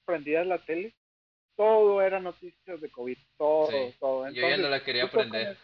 [0.05, 0.95] prendías la tele,
[1.57, 4.31] todo era noticias de COVID, todo, todo.
[4.31, 5.57] Yo ya no la quería aprender.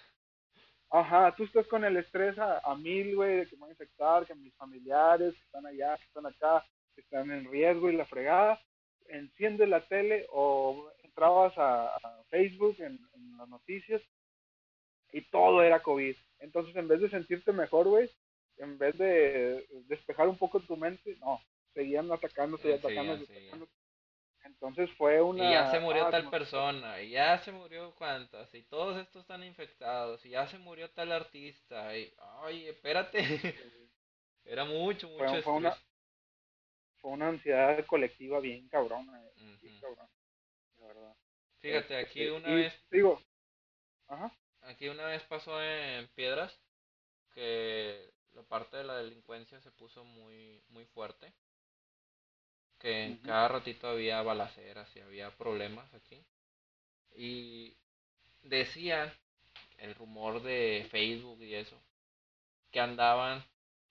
[0.90, 4.26] Ajá, tú estás con el estrés a, mil, güey, de que me van a infectar,
[4.26, 8.06] que mis familiares que están allá, que están acá, que están en riesgo y la
[8.06, 8.60] fregada.
[9.08, 11.96] Enciendes la tele o entrabas a,
[12.28, 14.00] Facebook en, en las noticias
[15.12, 16.14] y todo era COVID.
[16.38, 18.08] Entonces, en vez de sentirte mejor, güey,
[18.58, 21.40] en vez de despejar un poco tu mente, no,
[21.74, 23.68] seguían atacando, seguían atacando, atacando.
[24.44, 25.48] Entonces fue una...
[25.48, 29.22] Y ya se murió ah, tal persona, y ya se murió cuántas, y todos estos
[29.22, 32.12] están infectados, y ya se murió tal artista, y...
[32.42, 33.18] Ay, espérate.
[34.44, 35.76] Era mucho, mucho fue, fue una,
[36.98, 40.10] fue una ansiedad colectiva bien cabrona, eh, bien cabrona,
[40.78, 41.16] la verdad.
[41.60, 42.74] Fíjate, aquí este, una vez...
[42.90, 43.20] Digo,
[44.08, 44.34] ajá.
[44.62, 46.58] Aquí una vez pasó en Piedras
[47.34, 51.32] que la parte de la delincuencia se puso muy, muy fuerte.
[52.80, 56.18] Que en cada ratito había balaceras y había problemas aquí.
[57.16, 57.74] Y
[58.42, 59.12] decían,
[59.78, 61.76] el rumor de Facebook y eso,
[62.72, 63.44] que andaban,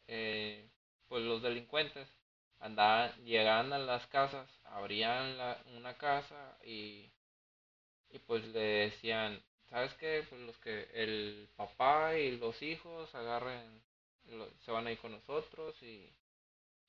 [0.07, 0.69] eh,
[1.07, 2.07] pues los delincuentes,
[2.59, 7.09] andaban, llegaban a las casas, abrían la, una casa y,
[8.09, 10.25] y pues le decían, ¿sabes qué?
[10.29, 13.81] Pues los que el papá y los hijos agarren
[14.63, 16.13] se van a ir con nosotros y,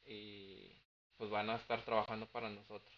[0.07, 0.80] y
[1.21, 2.97] pues van a estar trabajando para nosotros.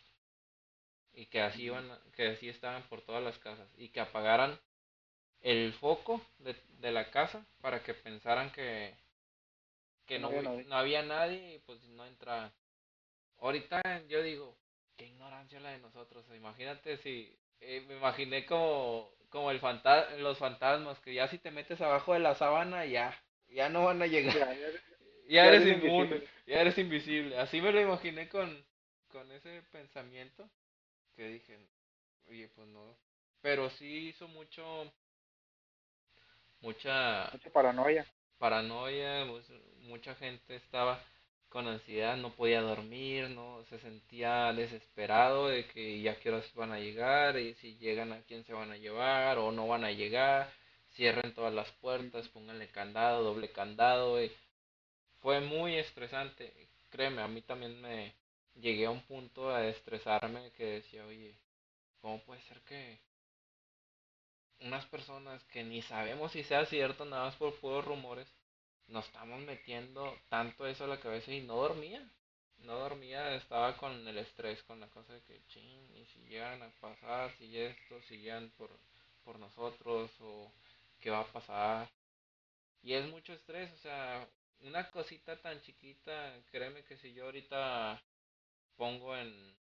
[1.12, 3.68] Y que así van, que así estaban por todas las casas.
[3.76, 4.60] Y que apagaran
[5.40, 8.94] el foco de, de la casa para que pensaran que,
[10.06, 12.52] que no, no, había, nadie y pues no entra
[13.40, 14.56] Ahorita yo digo,
[14.96, 16.24] qué ignorancia la de nosotros.
[16.32, 21.50] Imagínate si, eh, me imaginé como, como el fanta los fantasmas, que ya si te
[21.50, 24.36] metes abajo de la sábana ya, ya no van a llegar.
[24.36, 24.54] Ya,
[25.28, 27.38] eres, inmune, ya eres invisible.
[27.38, 28.64] Así me lo imaginé con,
[29.08, 30.48] con ese pensamiento
[31.16, 31.58] que dije,
[32.28, 32.96] oye, pues no.
[33.40, 34.92] Pero sí hizo mucho,
[36.60, 37.30] mucha...
[37.32, 38.06] Mucha paranoia.
[38.38, 39.48] Paranoia, pues,
[39.80, 41.02] mucha gente estaba
[41.48, 46.72] con ansiedad, no podía dormir, no se sentía desesperado de que ya qué horas van
[46.72, 49.92] a llegar y si llegan a quién se van a llevar o no van a
[49.92, 50.50] llegar
[50.94, 54.22] cierren todas las puertas, pónganle candado, doble candado.
[54.22, 54.30] Y
[55.22, 56.52] fue muy estresante.
[56.90, 58.12] Créeme, a mí también me
[58.56, 61.34] llegué a un punto a estresarme que decía, oye,
[62.00, 62.98] ¿cómo puede ser que
[64.60, 68.28] unas personas que ni sabemos si sea cierto, nada más por puros rumores,
[68.88, 72.06] nos estamos metiendo tanto eso a la cabeza y no dormía?
[72.58, 76.62] No dormía, estaba con el estrés, con la cosa de que, ching, y si llegan
[76.62, 78.70] a pasar, si esto, si llegan por,
[79.24, 80.52] por nosotros, o
[81.00, 81.90] qué va a pasar.
[82.82, 84.28] Y es mucho estrés, o sea,
[84.62, 88.02] una cosita tan chiquita, créeme que si yo ahorita
[88.76, 89.56] pongo en,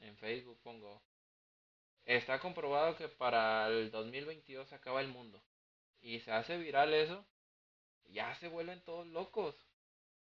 [0.00, 1.02] en Facebook, pongo,
[2.04, 5.42] está comprobado que para el 2022 se acaba el mundo.
[6.00, 7.24] Y se hace viral eso,
[8.04, 9.54] ya se vuelven todos locos.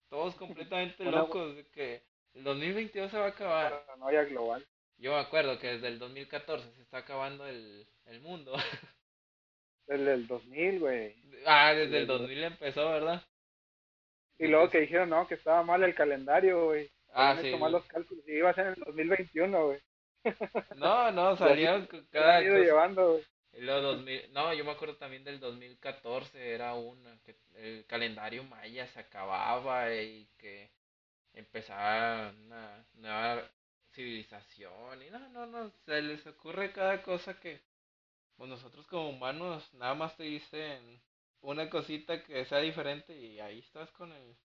[0.08, 2.02] Todos completamente locos de que
[2.34, 3.84] el 2022 se va a acabar.
[3.86, 4.66] Paranoia global.
[4.98, 8.54] Yo me acuerdo que desde el 2014 se está acabando el, el mundo.
[9.86, 11.14] Desde el 2000, güey.
[11.44, 13.22] Ah, desde el 2000 empezó, ¿verdad?
[14.38, 16.90] Y luego que dijeron, no, que estaba mal el calendario, güey.
[17.12, 17.54] Ah, sí.
[17.56, 19.80] mal los cálculos y iba a ser en el 2021, güey.
[20.76, 23.24] No, no, salieron cada ido llevando, güey.
[23.58, 28.86] Luego 2000, no, yo me acuerdo también del 2014, era una, que el calendario maya
[28.88, 30.72] se acababa y que
[31.34, 33.48] empezaba una nueva
[33.92, 37.60] civilización y no, no, no, se les ocurre cada cosa que
[38.36, 41.00] pues nosotros como humanos nada más te dicen
[41.44, 44.36] una cosita que sea diferente y ahí estás con el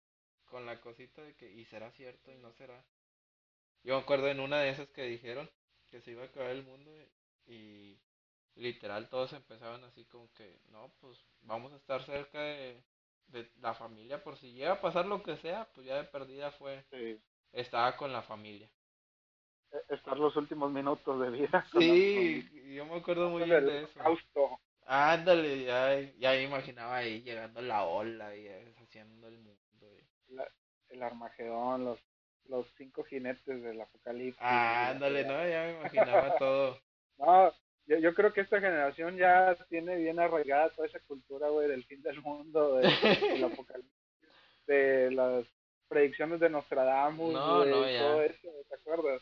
[0.44, 2.84] con la cosita de que y será cierto y no será.
[3.82, 5.48] Yo me acuerdo en una de esas que dijeron
[5.90, 6.90] que se iba a acabar el mundo
[7.46, 7.98] y
[8.56, 12.82] literal todos empezaban así como que no, pues vamos a estar cerca de,
[13.28, 16.50] de la familia por si llega a pasar lo que sea, pues ya de perdida
[16.52, 16.84] fue
[17.52, 18.70] estaba con la familia.
[19.72, 21.64] E-, estar los últimos minutos de vida.
[21.72, 24.00] Sí, yo me acuerdo muy bien de eso.
[24.86, 28.48] Ándale, ya, ya me imaginaba ahí llegando la ola y
[28.82, 29.96] haciendo el mundo.
[30.88, 31.98] el Armagedón, los,
[32.48, 34.42] los cinco jinetes del apocalipsis.
[34.42, 36.80] Ándale, no, ya me imaginaba todo.
[37.20, 37.52] No,
[37.84, 41.84] yo, yo creo que esta generación ya tiene bien arraigada toda esa cultura, güey, del
[41.84, 42.86] fin del mundo, del
[43.44, 43.92] apocalipsis,
[44.66, 45.44] de las
[45.90, 47.98] predicciones de Nostradamus, no, no, ya.
[47.98, 49.20] todo eso, ¿te acuerdas?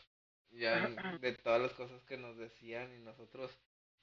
[0.51, 0.87] Ya
[1.19, 3.51] de todas las cosas que nos decían y nosotros,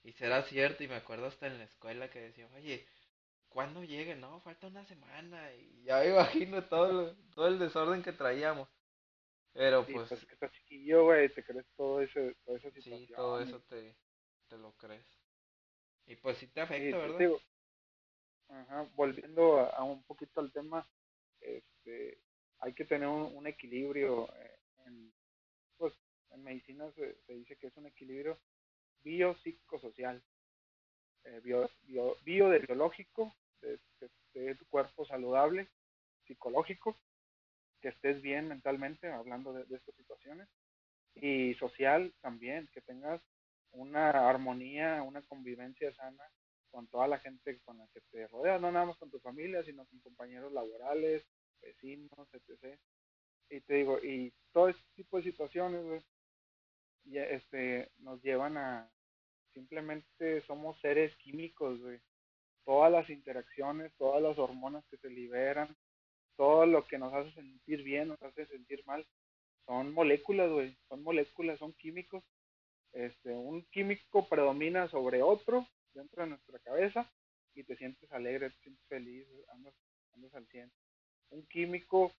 [0.07, 2.87] y será cierto, y me acuerdo hasta en la escuela que decían, oye,
[3.49, 4.15] ¿cuándo llegue?
[4.15, 8.69] No, falta una semana, y ya me imagino todo, todo el desorden que traíamos.
[9.53, 10.09] Pero pues...
[10.09, 13.01] pues que estás chiquillo, güey, te crees todo ese, toda esa situación.
[13.01, 13.97] Sí, todo eso te,
[14.49, 15.07] te lo crees.
[16.07, 17.33] Y pues sí te afecta, ¿verdad?
[18.49, 20.89] ajá, volviendo a, un poquito al tema,
[21.41, 22.21] este,
[22.61, 25.13] hay que tener un, un equilibrio eh, en,
[25.77, 25.95] pues,
[26.31, 28.39] en medicina se, dice que es un equilibrio
[29.07, 30.21] biopsicosocial,
[31.25, 35.69] eh, bio, bio, bio, de biológico, de, tu cuerpo saludable,
[36.27, 36.99] psicológico,
[37.81, 40.49] que estés bien mentalmente, hablando de, de, estas situaciones,
[41.15, 43.23] y social también, que tengas
[43.71, 46.25] una armonía, una convivencia sana
[46.71, 49.63] con toda la gente con la que te rodeas, no nada más con tu familia,
[49.63, 51.25] sino con compañeros laborales,
[51.63, 52.79] vecinos, etc.
[53.51, 56.05] Y te digo, y todo este tipo de situaciones,
[57.05, 58.91] este, nos llevan a
[59.57, 61.81] simplemente somos seres químicos.
[62.65, 65.75] Todas las interacciones, todas las hormonas que se liberan,
[66.37, 69.07] todo lo que nos hace sentir bien, nos hace sentir mal,
[69.65, 70.51] son moléculas.
[70.89, 72.23] Son moléculas, son químicos.
[72.93, 77.11] Este, un químico predomina sobre otro dentro de nuestra cabeza
[77.55, 79.75] y te sientes alegre, te sientes feliz, andas,
[80.15, 80.71] andas al 100.
[81.31, 82.13] Un químico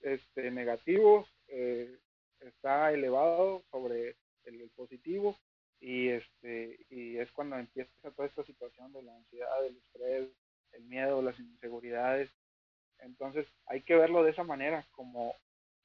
[0.00, 1.98] este, negativo eh,
[2.40, 5.38] está elevado sobre el, positivo
[5.82, 10.28] y este y es cuando empieza toda esta situación de la ansiedad, el estrés,
[10.72, 12.30] el miedo, las inseguridades.
[13.00, 15.34] Entonces hay que verlo de esa manera, como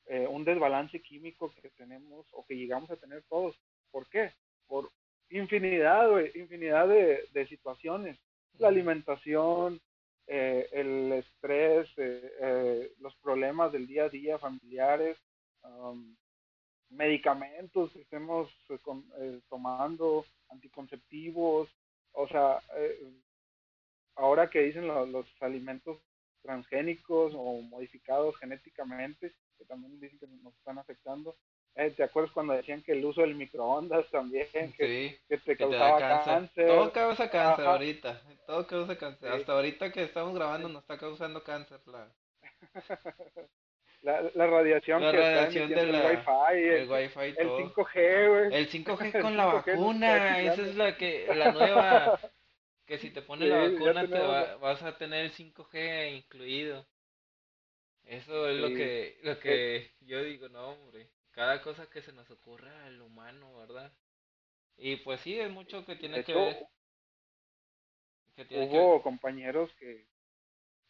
[0.05, 3.59] eh, un desbalance químico que tenemos o que llegamos a tener todos.
[3.89, 4.31] ¿Por qué?
[4.67, 4.91] Por
[5.31, 8.19] infinidad, infinidad de, situaciones.
[8.59, 9.81] La alimentación,
[10.27, 15.17] eh, el estrés, eh, los problemas del día a día familiares,
[15.63, 16.15] um,
[16.89, 18.79] medicamentos que estemos eh,
[19.19, 21.69] eh, tomando, anticonceptivos,
[22.13, 23.11] o sea, eh,
[24.15, 25.99] ahora que dicen los alimentos
[26.41, 31.35] transgénicos o modificados genéticamente, que también dicen que nos están afectando.
[31.95, 36.65] ¿Te acuerdas cuando decían que el uso del microondas también, que, que te causaba cáncer.
[36.65, 39.29] Todo causa cáncer ahorita, todo causa cáncer.
[39.29, 42.11] Hasta ahorita que estamos grabando nos está causando cáncer la...
[44.01, 47.59] La, la radiación la que radiación de la, el wifi, el, el, wifi el todo.
[47.59, 48.55] 5G, güey.
[48.55, 52.19] El 5G con la vacuna, esa es la que la nueva
[52.85, 56.87] que si te pones la vacuna te va, vas a tener el 5G incluido.
[58.05, 61.09] Eso es lo que lo que yo digo, no, hombre.
[61.31, 63.91] Cada cosa que se nos ocurra al humano, ¿verdad?
[64.77, 66.67] Y pues sí, es mucho que tiene que ver.
[68.35, 70.05] Que tiene hubo compañeros que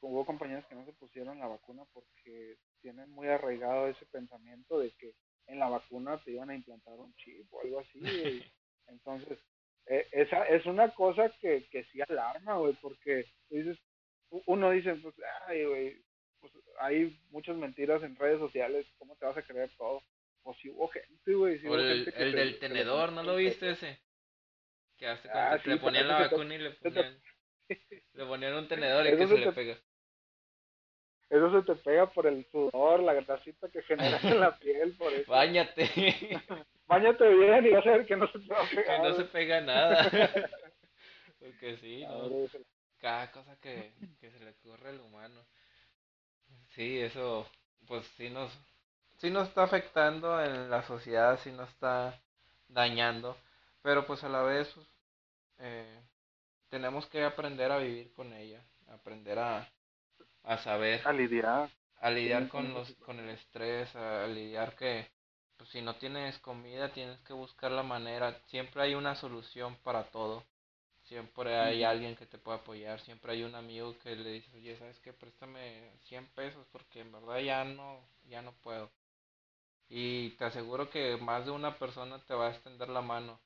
[0.02, 4.92] hubo compañeros que no se pusieron la vacuna porque tienen muy arraigado ese pensamiento de
[4.92, 5.14] que
[5.48, 8.02] en la vacuna te iban a implantar un chip o algo así.
[8.88, 9.40] Entonces,
[9.86, 13.78] e, esa es una cosa que, que sí alarma, güey, porque dices,
[14.46, 15.16] uno dice, pues,
[15.48, 16.02] ay, güey,
[16.40, 20.02] pues hay muchas mentiras en redes sociales, ¿cómo te vas a creer todo?
[20.48, 21.60] pues sí hubo gente, güey.
[21.62, 24.00] el, del tenedor, ¿no lo viste ese?
[24.98, 27.22] Que hace ah, le ponían la vacuna y le ponían,
[27.68, 29.78] le ponían un tenedor y que se, le pega.
[31.30, 35.12] Eso se te pega por el sudor, la grasita que genera en la piel, por
[35.12, 35.30] eso.
[35.30, 35.90] Báñate.
[36.88, 39.02] Báñate bien y vas a ver que no se te va a pegar.
[39.02, 40.10] Que no se pega nada.
[41.40, 42.30] Porque sí, ¿no?
[43.00, 45.46] Cada cosa que, que se le ocurre al humano.
[46.76, 47.46] Sí, eso,
[47.88, 48.58] pues sí nos,
[49.18, 52.20] sí nos está afectando en la sociedad, sí nos está
[52.68, 53.38] dañando,
[53.82, 54.88] pero pues a la vez pues,
[55.60, 56.02] eh,
[56.70, 59.68] tenemos que aprender a vivir con ella, aprender a,
[60.48, 61.02] a saber.
[61.06, 61.70] A lidiar.
[62.00, 65.08] A lidiar con, los, con el estrés, a lidiar que
[65.58, 70.04] pues, si no tienes comida tienes que buscar la manera, siempre hay una solución para
[70.06, 70.44] todo.
[71.04, 74.78] Siempre hay alguien que te puede apoyar, siempre hay un amigo que le dices, oye,
[74.78, 75.14] ¿sabes qué?
[75.14, 78.92] Préstame 100 pesos porque en verdad ya no, ya no puedo.
[79.90, 83.40] Y te aseguro que más de una persona te va a extender la mano.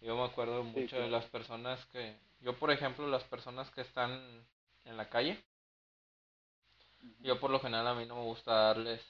[0.00, 4.46] Yo me acuerdo mucho de las personas que, yo por ejemplo, las personas que están
[4.84, 5.42] en la calle,
[7.20, 9.00] yo por lo general a mí no me gusta darles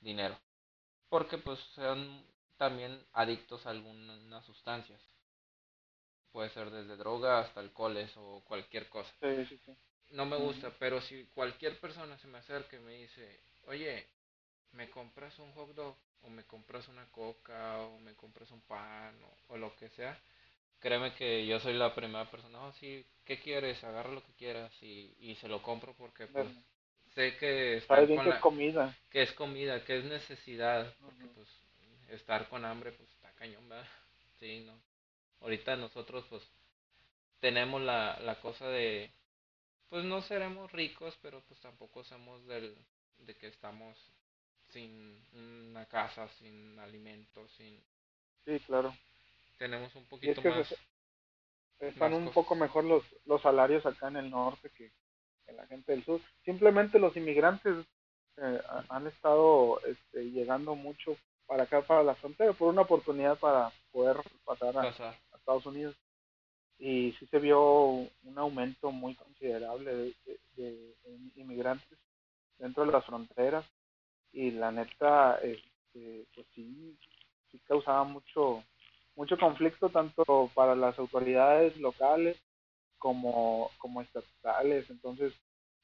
[0.00, 0.38] dinero.
[1.08, 2.24] Porque pues son
[2.56, 5.00] también adictos a algunas sustancias
[6.32, 9.10] puede ser desde droga hasta alcoholes o cualquier cosa.
[9.20, 9.76] Sí, sí, sí.
[10.10, 14.06] No me gusta, pero si cualquier persona se me acerca y me dice, oye,
[14.72, 15.96] ¿me compras un hot dog?
[16.22, 20.18] O me compras una coca, o me compras un pan, o, lo que sea.
[20.78, 23.82] Créeme que yo soy la primera persona, oh, sí, ¿qué quieres?
[23.84, 26.48] Agarra lo que quieras y, y se lo compro porque pues
[27.18, 28.96] sé que estar con que es comida.
[29.10, 31.48] Que es comida, que es necesidad, porque pues
[32.08, 33.86] estar con hambre pues está cañón, ¿verdad?
[34.38, 34.78] Sí, no
[35.40, 36.42] ahorita nosotros pues
[37.40, 39.10] tenemos la, la cosa de
[39.88, 42.76] pues no seremos ricos pero pues tampoco somos del
[43.18, 43.96] de que estamos
[44.70, 47.82] sin una casa sin alimentos sin
[48.44, 48.94] sí claro
[49.58, 50.74] tenemos un poquito más
[51.80, 54.90] están un poco mejor los los salarios acá en el norte que
[55.48, 56.20] en la gente del sur.
[56.44, 57.84] Simplemente los inmigrantes
[58.36, 63.72] eh, han estado este, llegando mucho para acá para la frontera por una oportunidad para
[63.90, 64.88] poder pasar a,
[65.36, 65.96] Estados Unidos.
[66.78, 70.14] Y sí se vio un aumento muy considerable
[70.56, 70.94] de,
[71.34, 71.98] inmigrantes
[72.58, 73.64] dentro de las fronteras.
[74.32, 76.96] Y la neta este, pues sí,
[77.50, 78.62] sí causaba mucho
[79.16, 82.36] mucho conflicto tanto para las autoridades locales
[82.98, 84.88] como, como estatales.
[84.90, 85.32] Entonces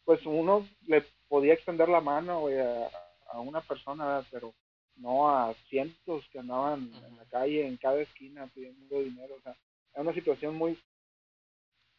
[0.05, 2.91] pues uno le podía extender la mano a,
[3.33, 4.55] a una persona pero
[4.97, 9.53] no a cientos que andaban en la calle, en cada esquina pidiendo dinero, o sea,
[9.53, 10.79] es una situación muy,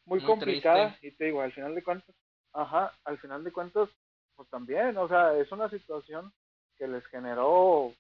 [0.06, 0.98] muy, complicada.
[1.02, 2.16] Y te digo, al final de cuentas,
[2.54, 3.90] ajá, al final de cuentas,
[4.36, 6.32] pues también, o sea, es una situación
[6.78, 7.94] que les generó,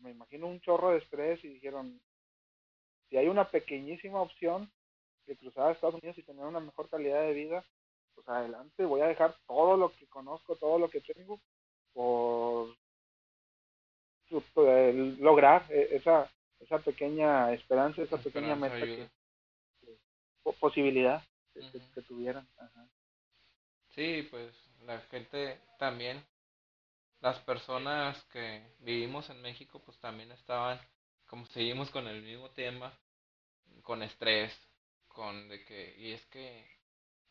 [0.00, 2.00] me imagino, un chorro de estrés y dijeron,
[3.08, 4.70] si hay una pequeñísima opción
[5.26, 7.64] de cruzar a Estados Unidos y tener una mejor calidad de vida,
[8.14, 11.40] pues adelante, voy a dejar todo lo que conozco, todo lo que tengo,
[11.92, 12.74] por
[15.18, 19.10] lograr e, esa, esa pequeña esperanza, esa pequeña meta
[20.60, 21.22] posibilidad
[21.54, 22.48] que, tuvieran.
[23.90, 26.22] Sí, pues la gente también,
[27.20, 30.78] las personas que vivimos en México, pues también estaban,
[31.26, 32.92] como seguimos con el mismo tema,
[33.82, 34.52] con estrés,
[35.16, 36.64] con de que, y es que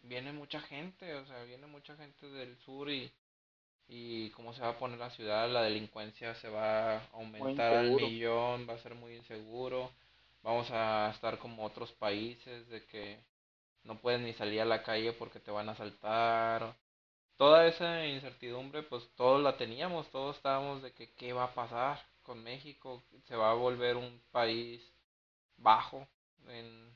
[0.01, 3.11] viene mucha gente, o sea, viene mucha gente del sur y
[3.87, 7.91] y cómo se va a poner la ciudad, la delincuencia se va a aumentar al
[7.91, 9.91] millón, va a ser muy inseguro,
[10.41, 13.19] vamos a estar como otros países de que
[13.83, 16.75] no puedes ni salir a la calle porque te van a asaltar.
[17.37, 22.01] Toda esa incertidumbre, pues todos la teníamos, todos estábamos de que qué va a pasar
[22.23, 24.81] con México, se va a volver un país
[25.57, 26.07] bajo
[26.47, 26.94] en,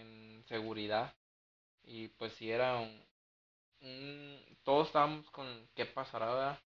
[0.00, 1.14] en seguridad.
[1.84, 6.60] Y pues si era un, todos estábamos con qué pasará,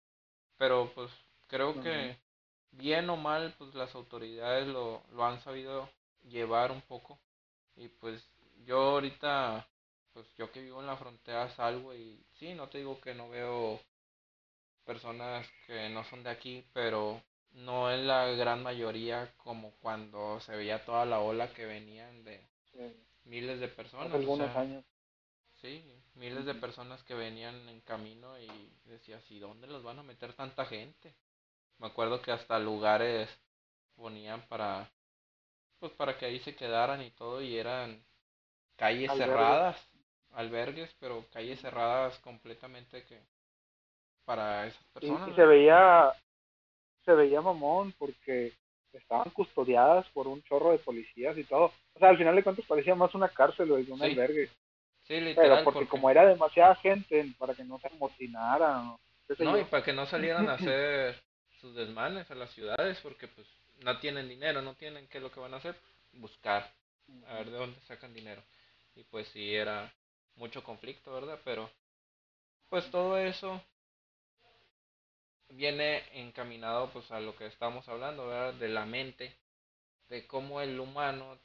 [0.58, 1.12] pero pues
[1.48, 2.18] creo que
[2.72, 5.90] bien o mal, pues las autoridades lo, lo han sabido
[6.24, 7.20] llevar un poco.
[7.76, 8.24] Y pues
[8.66, 9.68] yo ahorita,
[10.14, 13.30] pues yo que vivo en la frontera salgo y sí, no te digo que no
[13.30, 13.82] veo
[14.86, 17.22] personas que no son de aquí, pero
[17.52, 22.48] no es la gran mayoría como cuando se veía toda la ola que venían de
[23.26, 24.13] miles de personas.
[24.13, 24.84] algunos años.
[25.61, 25.84] Sí,
[26.15, 28.49] miles de personas que venían en camino y
[28.86, 31.13] decías, ¿y dónde los van a meter tanta gente?
[31.80, 33.30] Me acuerdo que hasta lugares
[33.95, 34.89] ponían para,
[35.80, 38.01] pues para que ahí se quedaran y todo y eran
[38.78, 39.78] calles cerradas,
[40.32, 43.20] albergues, pero calles cerradas completamente que
[44.24, 45.30] para esas personas.
[45.30, 46.13] Y, se veía
[47.03, 48.53] se veía mamón porque
[48.98, 51.72] estaban custodiadas por un chorro de policías y todo.
[51.94, 54.50] O sea, al final de cuentas parecía más una cárcel o un albergue.
[55.08, 55.50] Sí, literal.
[55.50, 58.96] Pero porque, como era demasiada gente, para que no se amotinaran.
[59.40, 61.22] No, y para que no salieran a hacer
[61.62, 63.48] sus desmanes a las ciudades, porque pues
[63.84, 65.76] no tienen dinero, no tienen qué es lo que van a hacer,
[66.14, 66.70] buscar,
[67.28, 68.42] a ver de dónde sacan dinero.
[68.96, 69.92] Y pues sí, era
[70.36, 71.40] mucho conflicto, ¿verdad?
[71.44, 71.70] Pero
[72.70, 73.62] pues todo eso
[75.50, 78.54] viene encaminado pues a lo que estamos hablando.
[78.54, 79.36] De la mente,
[80.10, 81.38] de cómo el humano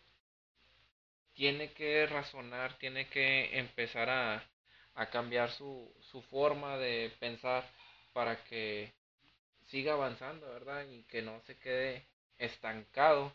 [1.34, 4.44] tiene que razonar, tiene que empezar a,
[4.94, 7.68] a cambiar su, su forma de pensar
[8.12, 8.92] para que
[9.66, 10.86] siga avanzando, ¿verdad?
[10.88, 12.06] Y que no se quede
[12.38, 13.34] estancado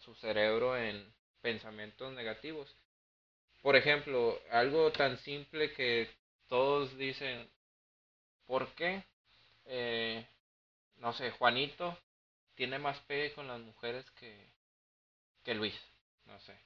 [0.00, 2.76] su cerebro en pensamientos negativos.
[3.62, 6.10] Por ejemplo, algo tan simple que
[6.48, 7.48] todos dicen,
[8.46, 9.02] ¿por qué?
[9.66, 10.26] Eh,
[10.96, 11.96] no sé, Juanito
[12.54, 14.48] tiene más pegue con las mujeres que,
[15.42, 15.74] que Luis,
[16.26, 16.56] no sé.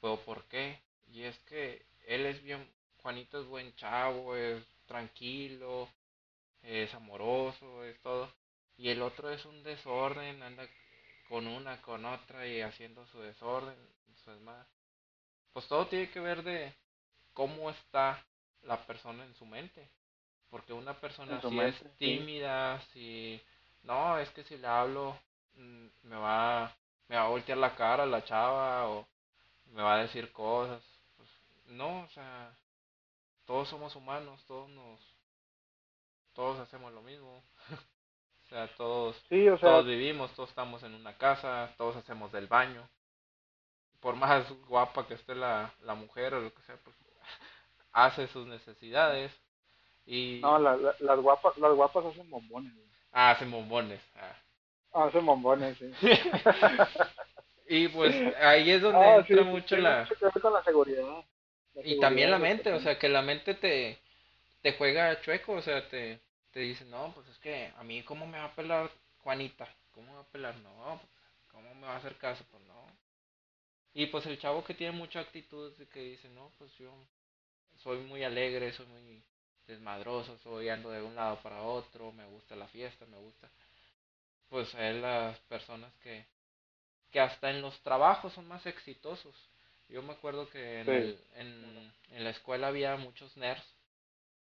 [0.00, 0.80] Pero ¿por qué?
[1.08, 2.68] Y es que él es bien,
[2.98, 5.88] Juanito es buen chavo, es tranquilo,
[6.62, 8.32] es amoroso, es todo.
[8.76, 10.66] Y el otro es un desorden, anda
[11.28, 13.76] con una, con otra y haciendo su desorden,
[14.24, 14.68] su desmadre.
[15.52, 16.74] Pues todo tiene que ver de
[17.32, 18.24] cómo está
[18.62, 19.88] la persona en su mente.
[20.52, 23.40] Porque una persona si es tímida, si
[23.84, 25.16] no, es que si le hablo
[25.54, 26.76] mm, me va
[27.08, 29.06] me va a voltear la cara la chava o
[29.72, 30.82] me va a decir cosas.
[31.16, 31.30] Pues,
[31.68, 32.54] no, o sea,
[33.46, 35.00] todos somos humanos, todos nos
[36.34, 37.42] todos hacemos lo mismo.
[38.44, 39.16] o sea, todos
[39.58, 42.86] todos vivimos, todos estamos en una casa, todos hacemos del baño.
[44.00, 46.94] Por más guapa que esté la, la mujer o lo que sea, pues
[47.94, 49.32] hace sus necesidades
[50.06, 50.40] y...
[50.42, 52.72] No, las, guapas, las guapas hacen bombones.
[53.12, 54.00] Ah, hacen bombones.
[54.16, 54.36] Ah.
[54.92, 55.04] ah.
[55.04, 55.92] hacen bombones, sí.
[57.68, 60.08] y pues ahí es donde ah, entra mucho la...
[60.40, 61.24] con la seguridad.
[61.84, 63.98] y también la mente, o sea, que la mente te,
[64.60, 66.20] te juega chueco, o sea, te,
[66.52, 69.68] te dice, no, pues es que a mí, ¿cómo me va a pelar Juanita?
[69.92, 70.56] ¿Cómo me va a pelar?
[70.56, 72.44] No, pues, ¿cómo me va a hacer caso?
[72.50, 72.86] Pues no.
[73.94, 76.92] Y pues el chavo que tiene mucha actitud, que dice, no, pues yo
[77.82, 79.22] soy muy alegre, soy muy
[79.66, 83.48] desmadroso, soy ando de un lado para otro, me gusta la fiesta, me gusta.
[84.48, 86.24] Pues es las personas que,
[87.10, 89.34] que hasta en los trabajos son más exitosos.
[89.88, 93.76] Yo me acuerdo que en, el, en, en la escuela había muchos nerds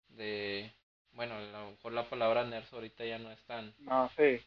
[0.08, 0.70] de,
[1.12, 3.74] bueno, a lo mejor la palabra nerds ahorita ya no es tan...
[3.78, 4.40] No, sí.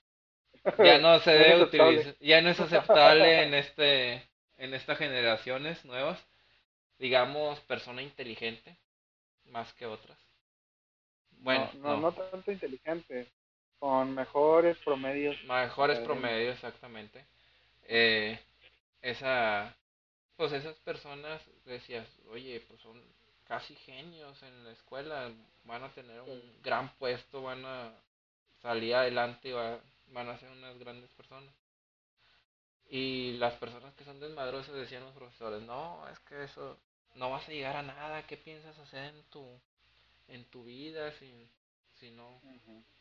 [0.78, 6.24] Ya no se debe utilizar, ya no es aceptable en este en estas generaciones nuevas,
[7.00, 8.78] digamos, persona inteligente
[9.46, 10.20] más que otras.
[11.42, 13.28] Bueno, no, no, tanto inteligente,
[13.80, 15.44] con mejores promedios.
[15.46, 17.26] Mejores promedios, exactamente.
[17.84, 18.40] Eh,
[19.02, 19.76] esa,
[20.38, 23.02] pues esas personas decías, oye, pues son
[23.48, 25.32] casi genios en la escuela,
[25.66, 27.92] van a tener un gran puesto, van a
[28.62, 31.54] salir adelante y van a ser unas grandes personas.
[32.88, 36.78] Y las personas que son desmadrosas decían los profesores, no, es que eso
[37.16, 39.60] no vas a llegar a nada, ¿qué piensas hacer en tu
[40.32, 41.50] en tu vida si,
[42.00, 42.42] si no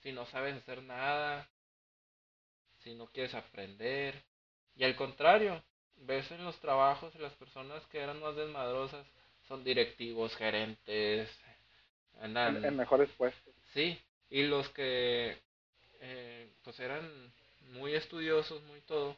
[0.02, 1.48] si no sabes hacer nada
[2.82, 4.22] si no quieres aprender.
[4.76, 5.62] Y al contrario
[5.96, 9.06] ves en los trabajos las personas que eran más desmadrosas
[9.48, 11.28] son directivos gerentes
[12.20, 13.54] andan en, mejores puestos.
[13.74, 13.98] Sí
[14.30, 15.36] y los que
[16.00, 17.32] eh, pues eran
[17.72, 19.16] muy estudiosos muy todo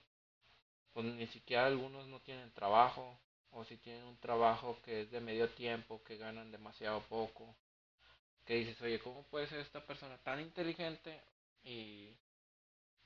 [0.93, 3.19] pues ni siquiera algunos no tienen trabajo
[3.53, 7.55] o si tienen un trabajo que es de medio tiempo que ganan demasiado poco
[8.47, 11.21] que dices, oye, ¿cómo puede ser esta persona tan inteligente
[11.65, 12.09] y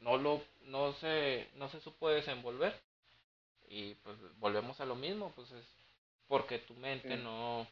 [0.00, 2.78] no lo no se no se supo desenvolver?
[3.68, 5.64] Y pues volvemos a lo mismo, pues es
[6.28, 7.66] porque tu mente no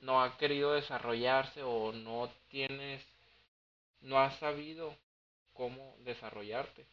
[0.00, 3.02] no ha querido desarrollarse o no tienes
[4.00, 4.96] no has sabido
[5.54, 6.84] cómo desarrollarte.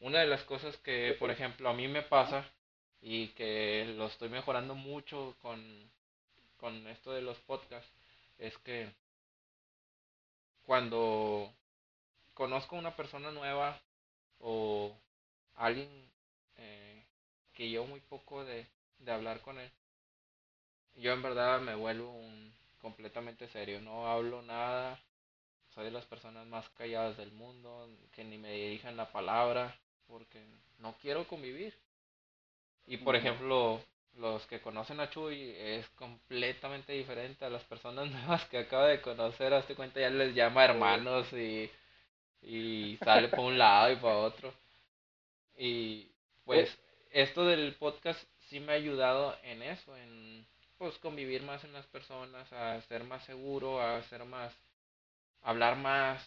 [0.00, 2.44] Una de las cosas que, por ejemplo, a mí me pasa
[3.00, 5.90] y que lo estoy mejorando mucho con,
[6.58, 7.90] con esto de los podcasts
[8.38, 8.88] es que
[10.68, 11.50] cuando
[12.34, 13.80] conozco a una persona nueva
[14.38, 14.94] o
[15.56, 15.88] alguien
[16.58, 17.02] eh,
[17.54, 18.66] que yo muy poco de,
[18.98, 19.70] de hablar con él,
[20.96, 22.52] yo en verdad me vuelvo un
[22.82, 25.00] completamente serio, no hablo nada,
[25.74, 29.74] soy de las personas más calladas del mundo, que ni me dirijan la palabra,
[30.06, 30.44] porque
[30.80, 31.74] no quiero convivir.
[32.86, 33.82] Y por ejemplo,
[34.16, 39.00] los que conocen a Chuy es completamente diferente a las personas nuevas que acaba de
[39.00, 39.54] conocer.
[39.54, 41.70] Hazte cuenta, ya les llama hermanos y
[42.42, 44.52] y sale para un lado y para otro.
[45.56, 46.10] Y
[46.44, 46.78] pues
[47.10, 50.46] esto del podcast sí me ha ayudado en eso, en
[50.78, 54.54] pues convivir más en las personas, a ser más seguro, a ser más,
[55.42, 56.24] hablar más,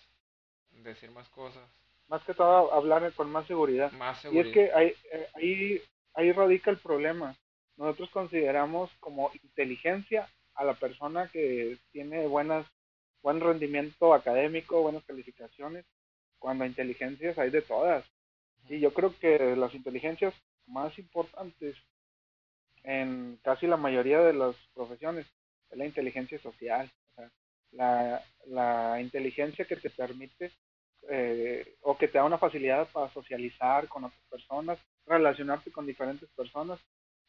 [0.71, 1.63] decir más cosas.
[2.09, 3.91] Más que todo hablar con más seguridad.
[3.93, 4.45] Más seguridad.
[4.45, 5.81] Y es que ahí, eh, ahí,
[6.13, 7.33] ahí radica el problema.
[7.81, 12.67] Nosotros consideramos como inteligencia a la persona que tiene buenas,
[13.23, 15.83] buen rendimiento académico, buenas calificaciones,
[16.37, 18.05] cuando inteligencias hay de todas.
[18.69, 20.31] Y yo creo que las inteligencias
[20.67, 21.75] más importantes
[22.83, 25.25] en casi la mayoría de las profesiones
[25.71, 26.87] es la inteligencia social.
[27.71, 30.51] la, la inteligencia que te permite
[31.09, 34.77] eh, o que te da una facilidad para socializar con otras personas,
[35.07, 36.79] relacionarte con diferentes personas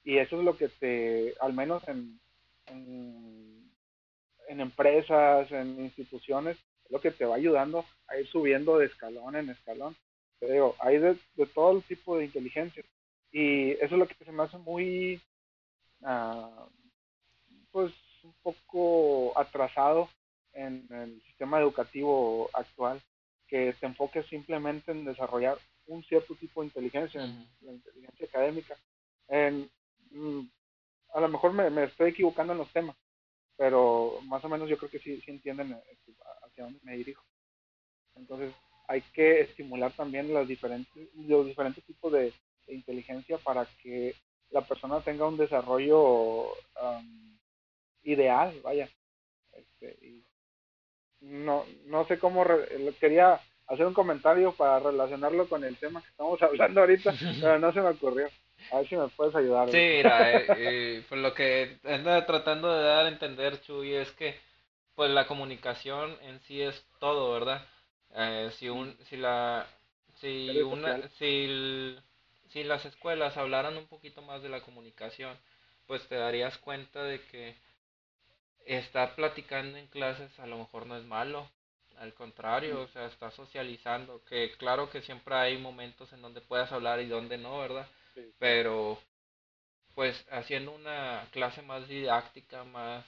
[0.05, 2.19] y eso es lo que te, al menos en,
[2.67, 3.71] en,
[4.49, 9.37] en empresas, en instituciones, es lo que te va ayudando a ir subiendo de escalón
[9.37, 9.97] en escalón.
[10.41, 12.85] Te digo, hay de, de todo el tipo de inteligencia
[13.31, 15.21] y eso es lo que se me hace muy,
[16.01, 16.69] uh,
[17.71, 17.93] pues,
[18.25, 20.09] un poco atrasado
[20.53, 23.01] en el sistema educativo actual,
[23.49, 28.77] que te enfoques simplemente en desarrollar un cierto tipo de inteligencia, en la inteligencia académica.
[29.29, 29.71] En,
[31.15, 32.97] a lo mejor me, me, estoy equivocando en los temas,
[33.57, 36.13] pero más o menos yo creo que sí, sí entienden este,
[36.47, 37.25] hacia dónde me dirijo.
[38.15, 38.53] Entonces,
[38.89, 42.33] hay que estimular también los diferentes, los diferentes tipos de,
[42.67, 44.15] de inteligencia para que
[44.51, 47.39] la persona tenga un desarrollo um,
[48.03, 48.89] ideal, vaya.
[49.53, 50.25] Este, y
[51.21, 56.09] no, no sé cómo, re quería hacer un comentario para relacionarlo con el tema que
[56.09, 58.29] estamos hablando ahorita, pero no se me ocurrió.
[58.71, 59.69] A ver si me puedes ayudar.
[59.71, 64.11] Sí, mira, eh, eh, pues lo que anda tratando de dar a entender Chuy es
[64.13, 64.39] que
[64.95, 67.63] pues la comunicación en sí es todo, ¿verdad?
[68.15, 69.67] Eh, si un, si la,
[70.21, 72.03] si una, si el,
[72.51, 75.37] si las escuelas hablaran un poquito más de la comunicación,
[75.87, 77.55] pues te darías cuenta de que
[78.67, 81.49] estar platicando en clases a lo mejor no es malo,
[81.99, 86.73] al contrario, o sea, estás socializando, que claro que siempre hay momentos en donde puedas
[86.73, 87.87] hablar y donde no, ¿verdad?
[88.39, 88.99] Pero
[89.95, 93.05] pues haciendo una clase más didáctica, más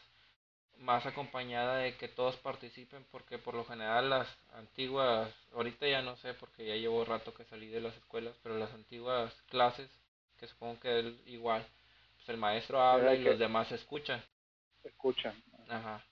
[0.79, 6.17] más acompañada de que todos participen porque por lo general las antiguas, ahorita ya no
[6.17, 9.89] sé porque ya llevo rato que salí de las escuelas, pero las antiguas clases,
[10.39, 11.65] que supongo que es igual,
[12.17, 14.23] pues el maestro habla y los demás escuchan.
[14.83, 15.41] Escuchan.
[15.69, 16.05] Ajá.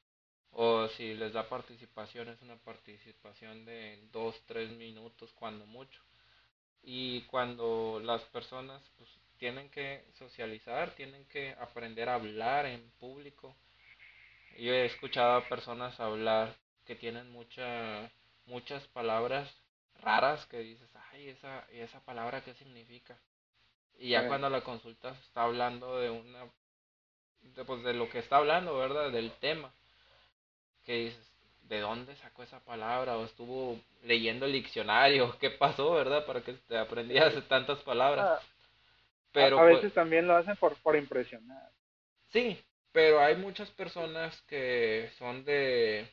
[0.53, 6.01] O si les da participación, es una participación de dos, tres minutos cuando mucho.
[6.83, 9.09] Y cuando las personas pues,
[9.39, 13.55] tienen que socializar, tienen que aprender a hablar en público,
[14.59, 16.55] yo he escuchado a personas hablar
[16.85, 18.11] que tienen mucha,
[18.47, 19.49] muchas palabras
[20.01, 23.17] raras que dices, ay, esa, esa palabra qué significa.
[23.99, 26.45] Y ya cuando la consultas está hablando de una,
[27.43, 29.11] de, pues de lo que está hablando, ¿verdad?
[29.13, 29.73] Del tema.
[30.85, 31.32] Que dices,
[31.73, 33.17] ¿de dónde sacó esa palabra?
[33.19, 36.27] O estuvo leyendo el diccionario, ¿qué pasó, verdad?
[36.27, 38.29] Para que te aprendías tantas palabras.
[38.29, 38.41] Ah,
[39.33, 41.71] Pero a, a veces pues también lo hacen por, por impresionar.
[42.33, 42.59] Sí,
[42.91, 46.09] pero hay muchas personas que son de,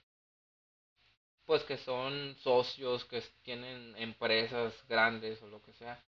[1.46, 6.00] pues que son socios, que tienen empresas grandes o lo que sea.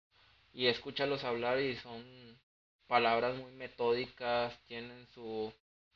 [0.54, 2.04] Y escúchalos hablar y son
[2.88, 5.54] palabras muy metódicas, tienen su,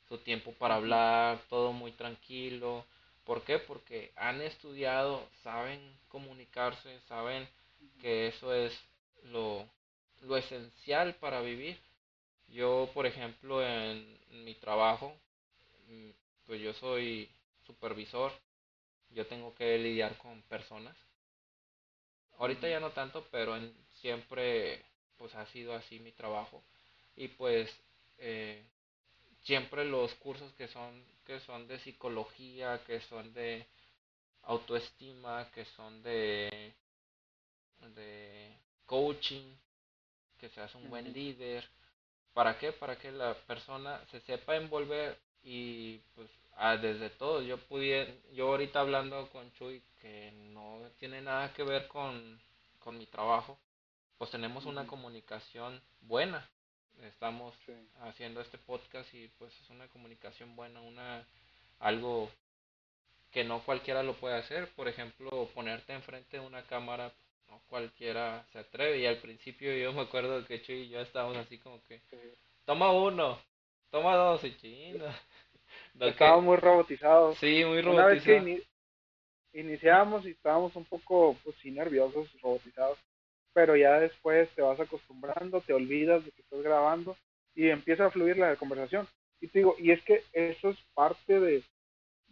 [0.08, 2.86] su tiempo para hablar, todo muy tranquilo.
[3.26, 3.58] ¿Por qué?
[3.58, 7.46] Porque han estudiado, saben comunicarse, saben
[8.00, 8.72] que eso es
[9.24, 9.68] lo,
[10.22, 11.76] lo esencial para vivir.
[12.48, 15.12] Yo, por ejemplo, en, mi trabajo,
[15.88, 16.10] mm,
[16.46, 17.28] pues yo soy
[17.66, 18.32] supervisor,
[19.10, 20.96] yo tengo que lidiar con personas.
[22.38, 24.84] Ahorita ya no tanto, pero en, siempre
[25.18, 26.62] pues ha sido así mi trabajo.
[27.16, 27.74] Y pues
[28.18, 28.62] eh,
[29.42, 33.66] siempre los cursos que son, que son de psicología, que son de
[34.44, 36.72] autoestima, que son de,
[37.94, 38.56] de
[38.86, 39.54] coaching,
[40.38, 41.68] que seas un buen líder,
[42.36, 42.70] ¿Para qué?
[42.70, 47.40] Para que la persona se sepa envolver y pues ah, desde todo.
[47.40, 52.38] Yo pude, yo ahorita hablando con Chuy que no tiene nada que ver con,
[52.78, 53.58] con mi trabajo,
[54.18, 56.46] pues tenemos una comunicación buena.
[57.04, 57.54] Estamos
[58.02, 61.26] haciendo este podcast y pues es una comunicación buena, una
[61.78, 62.30] algo
[63.30, 64.68] que no cualquiera lo puede hacer.
[64.74, 67.12] Por ejemplo, ponerte enfrente de una cámara
[67.48, 68.98] no cualquiera se atreve.
[68.98, 72.00] Y al principio yo me acuerdo que Chuy y yo estábamos así como que,
[72.64, 73.38] toma uno,
[73.90, 75.04] toma dos y chino.
[76.00, 77.34] Estaba muy robotizado.
[77.34, 77.92] Sí, muy robotizado.
[77.92, 78.66] Una vez que
[79.60, 82.98] iniciamos y estábamos un poco, pues sí, nerviosos, robotizados,
[83.56, 87.16] pero ya después te vas acostumbrando, te olvidas de que estás grabando
[87.54, 89.08] y empieza a fluir la conversación.
[89.40, 91.62] Y te digo, y es que eso es parte de,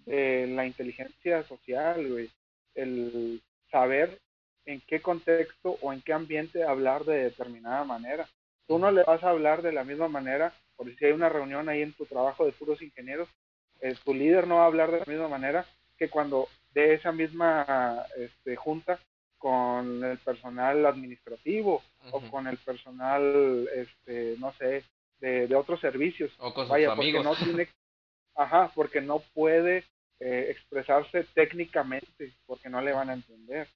[0.05, 2.31] la inteligencia social, güey,
[2.75, 4.19] el saber
[4.67, 8.29] en qué contexto o en qué ambiente hablar de determinada manera.
[8.67, 11.71] Tú no le vas a hablar de la misma manera, porque si hay una reunión
[11.71, 13.31] ahí en tu trabajo de puros ingenieros,
[13.81, 15.65] eh, tu líder no va a hablar de la misma manera
[15.97, 19.01] que cuando de esa misma este, junta
[19.45, 21.83] con el personal administrativo
[22.13, 24.83] o con el personal, este, no sé,
[25.19, 26.33] de, de otros servicios.
[26.39, 27.23] O con sus Vaya, amigos.
[27.27, 27.69] Porque no tiene,
[28.35, 29.85] ajá, porque no puede
[30.19, 33.69] eh, expresarse técnicamente, porque no le van a entender.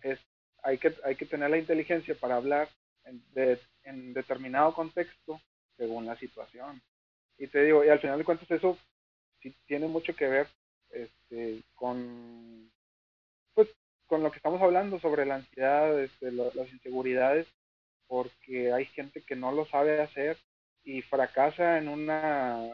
[0.00, 0.18] es,
[0.62, 2.70] hay, que, hay que tener la inteligencia para hablar
[3.04, 5.38] en, de, en determinado contexto
[5.76, 6.80] según la situación.
[7.36, 8.78] Y te digo, y al final de cuentas eso
[9.42, 10.48] sí tiene mucho que ver
[10.88, 12.70] este, con,
[13.52, 13.68] pues,
[14.08, 17.46] con lo que estamos hablando sobre la ansiedad, este, las inseguridades,
[18.08, 20.36] porque hay gente que no lo sabe hacer
[20.82, 22.66] y fracasa en una,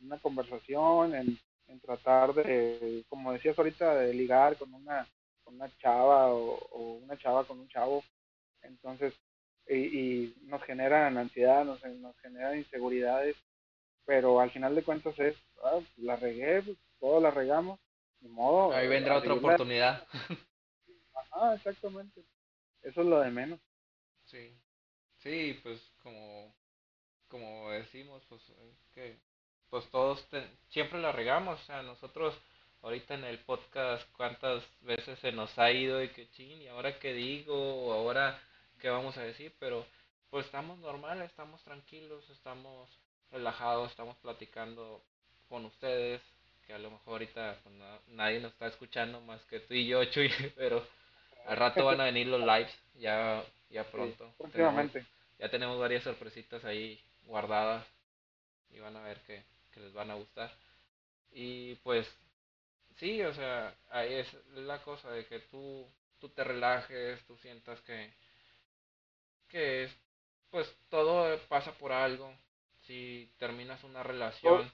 [0.00, 5.08] una conversación, en, en tratar de, como decías ahorita, de ligar con una,
[5.42, 8.04] con una chava o, o una chava con un chavo.
[8.60, 9.14] Entonces,
[9.66, 13.34] y, y nos generan ansiedad, nos, nos generan inseguridades,
[14.04, 17.80] pero al final de cuentas es, ah, la regué, pues, todos la regamos,
[18.20, 18.74] ni modo.
[18.74, 20.06] Ahí vendrá otra oportunidad.
[21.32, 22.22] Ajá, exactamente.
[22.82, 23.60] Eso es lo de menos.
[24.26, 24.56] Sí,
[25.18, 26.54] sí, pues como,
[27.28, 28.42] como decimos, pues
[28.94, 29.16] que
[29.70, 30.22] pues todos
[30.68, 32.34] siempre la regamos, o sea, nosotros
[32.82, 36.98] ahorita en el podcast cuántas veces se nos ha ido y que ching, y ahora
[36.98, 38.38] qué digo, o ahora
[38.80, 39.86] qué vamos a decir, pero
[40.30, 42.90] pues estamos normales, estamos tranquilos, estamos
[43.30, 45.02] relajados, estamos platicando
[45.48, 46.20] con ustedes,
[46.66, 47.74] que a lo mejor ahorita pues,
[48.08, 50.86] nadie nos está escuchando más que tú y yo, Chuy, pero
[51.46, 54.32] al rato van a venir los lives, ya, ya pronto.
[55.38, 57.86] ya tenemos varias sorpresitas ahí guardadas
[58.70, 60.52] y van a ver que, que les van a gustar.
[61.32, 62.06] Y pues
[62.96, 65.86] sí, o sea, ahí es la cosa de que tú,
[66.20, 68.12] tú te relajes, tú sientas que,
[69.48, 69.96] que es,
[70.50, 72.32] pues todo pasa por algo.
[72.82, 74.70] Si terminas una relación,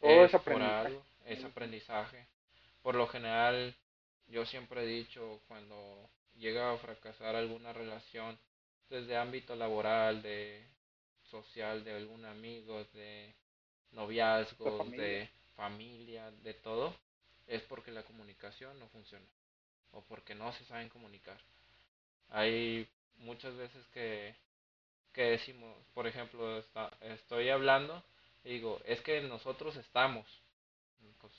[0.00, 2.26] es, por algo, es aprendizaje.
[2.82, 3.74] Por lo general,
[4.28, 8.38] yo siempre he dicho, cuando llega a fracasar alguna relación,
[8.88, 10.64] desde ámbito laboral, de
[11.30, 13.34] social, de algún amigo, de
[13.92, 16.94] noviazgos, de familia, de todo,
[17.46, 19.26] es porque la comunicación no funciona
[19.92, 21.38] o porque no se saben comunicar.
[22.30, 24.34] Hay muchas veces que,
[25.12, 26.62] que decimos, por ejemplo,
[27.00, 28.02] estoy hablando
[28.44, 30.26] y digo, es que nosotros estamos.
[31.20, 31.32] Pues,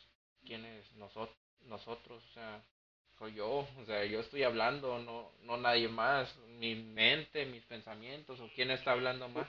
[0.45, 1.37] ¿quién es nosotros?
[1.65, 2.63] Nosotros, o sea,
[3.17, 8.39] soy yo, o sea, yo estoy hablando, no, no nadie más, mi mente, mis pensamientos,
[8.39, 9.47] o quién está hablando más.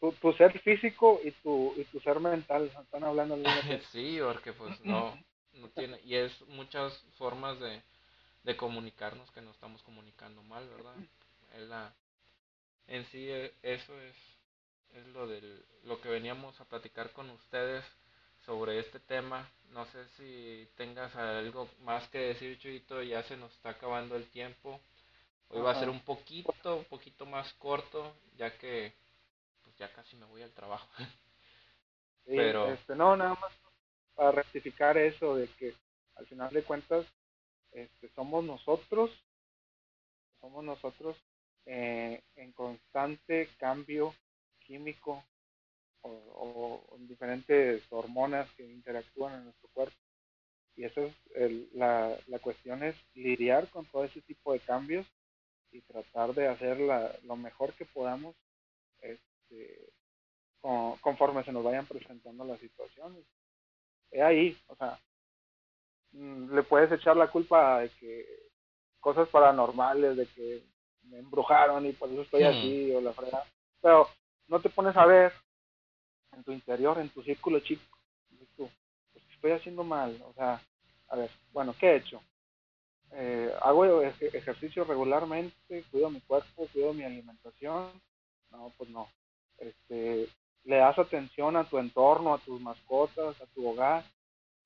[0.00, 3.84] Tu, tu ser físico y tu, y tu ser mental están hablando al mismo tiempo.
[3.92, 5.18] sí, porque pues no,
[5.54, 7.82] no tiene, y es muchas formas de,
[8.44, 10.96] de comunicarnos que no estamos comunicando mal, ¿verdad?
[11.54, 11.92] Es la,
[12.86, 14.16] en sí e, eso es,
[14.94, 17.84] es lo, del, lo que veníamos a platicar con ustedes
[18.50, 19.48] sobre este tema.
[19.70, 24.28] No sé si tengas algo más que decir, Chuyito, ya se nos está acabando el
[24.28, 24.80] tiempo.
[25.50, 28.92] Hoy va a ser un poquito, un poquito más corto, ya que
[29.62, 30.88] pues ya casi me voy al trabajo.
[32.26, 33.52] Pero este, no, nada más
[34.16, 35.72] para rectificar eso de que
[36.16, 37.06] al final de cuentas
[37.70, 39.12] este, somos nosotros,
[40.40, 41.16] somos nosotros
[41.66, 44.12] eh, en constante cambio
[44.58, 45.24] químico
[46.02, 49.96] o, diferentes hormonas que interactúan en nuestro cuerpo.
[50.76, 55.06] Y eso es la, la cuestión es lidiar con todo ese tipo de cambios
[55.72, 58.34] y tratar de hacer lo mejor que podamos
[59.00, 59.92] este,
[60.60, 63.24] conforme se nos vayan presentando las situaciones.
[64.10, 64.98] Es ahí, o sea,
[66.12, 68.26] Mm, le puedes echar la culpa de que
[68.98, 70.62] cosas paranormales, de que
[71.04, 72.46] me embrujaron y por eso estoy hmm.
[72.46, 73.46] así o la fregada.
[73.80, 74.08] Pero
[74.48, 75.32] no te pones a ver
[76.32, 77.82] en tu interior, en tu círculo chico,
[78.56, 78.68] tú,
[79.12, 80.60] pues, estoy haciendo mal, o sea,
[81.08, 82.22] a ver, bueno, ¿qué he hecho?
[83.12, 87.90] Eh, hago ejercicio regularmente, cuido mi cuerpo, cuido mi alimentación,
[88.50, 89.08] no, pues no.
[89.58, 90.28] Este,
[90.64, 94.04] le das atención a tu entorno, a tus mascotas, a tu hogar,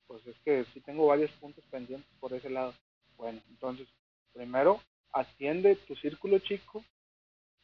[0.07, 2.73] pues es que sí tengo varios puntos pendientes por ese lado.
[3.17, 3.87] Bueno, entonces,
[4.33, 4.79] primero,
[5.11, 6.83] atiende tu círculo chico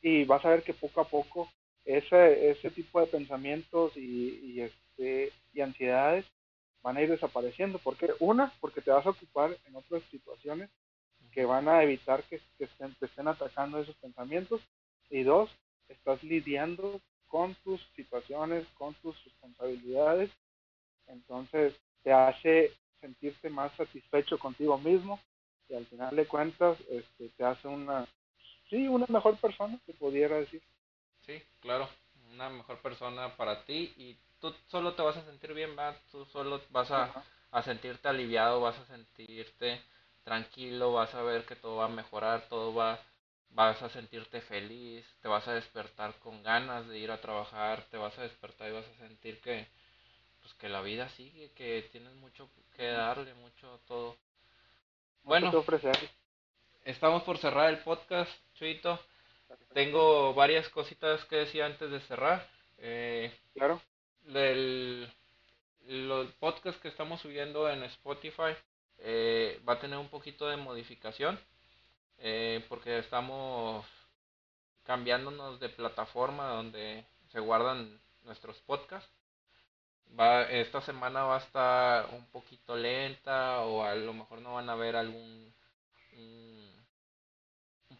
[0.01, 1.49] y vas a ver que poco a poco
[1.86, 6.25] ese, ese tipo de pensamientos y, y, este, y ansiedades
[6.82, 7.79] van a ir desapareciendo.
[7.79, 10.69] porque Una, porque te vas a ocupar en otras situaciones
[11.32, 14.61] que van a evitar que, estén, te estén atacando esos pensamientos.
[15.09, 15.49] Y dos,
[15.88, 20.29] estás lidiando con tus situaciones, con tus responsabilidades.
[21.07, 21.73] Entonces
[22.03, 25.19] te hace sentirte más satisfecho contigo mismo
[25.67, 28.05] y al final de cuentas este, te hace una,
[28.69, 30.61] sí, una mejor persona, te pudiera decir.
[31.26, 31.89] Sí, claro,
[32.32, 35.95] una mejor persona para ti y tú solo te vas a sentir bien, ¿va?
[36.11, 37.11] tú solo vas a,
[37.51, 39.82] a sentirte aliviado, vas a sentirte
[40.24, 42.99] tranquilo, vas a ver que todo va a mejorar, todo va,
[43.51, 47.97] vas a sentirte feliz, te vas a despertar con ganas de ir a trabajar, te
[47.97, 49.67] vas a despertar y vas a sentir que,
[50.41, 54.17] pues que la vida sigue, que tienes mucho que darle, mucho todo.
[55.24, 55.51] Bueno,
[56.84, 58.99] estamos por cerrar el podcast, Chuito.
[59.73, 62.47] Tengo varias cositas que decir antes de cerrar.
[62.79, 63.81] Eh, claro.
[64.27, 65.11] El,
[65.87, 68.55] los podcasts que estamos subiendo en Spotify
[68.99, 71.39] eh, va a tener un poquito de modificación
[72.19, 73.85] eh, porque estamos
[74.83, 79.09] cambiándonos de plataforma donde se guardan nuestros podcasts.
[80.19, 84.69] Va, esta semana va a estar un poquito lenta o a lo mejor no van
[84.69, 85.53] a ver algún
[86.13, 86.61] un,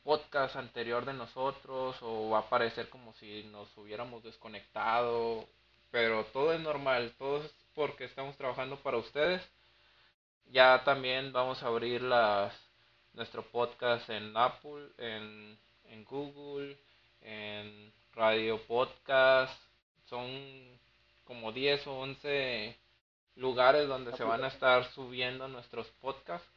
[0.03, 5.45] podcast anterior de nosotros o va a parecer como si nos hubiéramos desconectado
[5.91, 9.41] pero todo es normal todo es porque estamos trabajando para ustedes.
[10.51, 12.53] Ya también vamos a abrir las
[13.13, 16.77] nuestro podcast en Apple en, en Google
[17.21, 19.57] en Radio Podcast.
[20.09, 20.27] Son
[21.23, 22.77] como 10 o 11
[23.35, 26.47] lugares donde se van a estar subiendo nuestros podcasts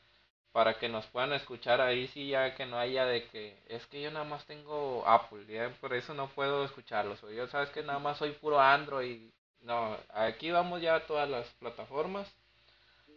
[0.54, 4.00] para que nos puedan escuchar ahí sí ya que no haya de que es que
[4.00, 7.82] yo nada más tengo Apple ya por eso no puedo escucharlos o yo sabes que
[7.82, 9.20] nada más soy puro Android
[9.64, 12.32] no aquí vamos ya a todas las plataformas.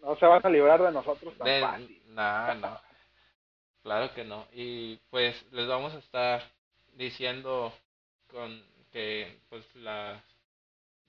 [0.02, 2.02] No se van a librar de nosotros tan fácil.
[2.08, 2.80] no.
[3.84, 4.48] Claro que no.
[4.54, 6.44] Y pues les vamos a estar
[6.94, 7.74] diciendo
[8.32, 10.22] con que pues las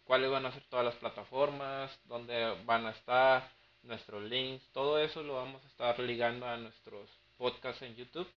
[0.05, 3.49] cuáles van a ser todas las plataformas, dónde van a estar,
[3.89, 8.29] nuestros links, todo eso lo vamos a estar ligando a nuestros podcasts en YouTube.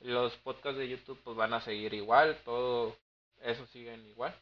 [0.00, 2.96] Los podcasts de YouTube pues van a seguir igual, todo
[3.42, 4.34] eso siguen igual.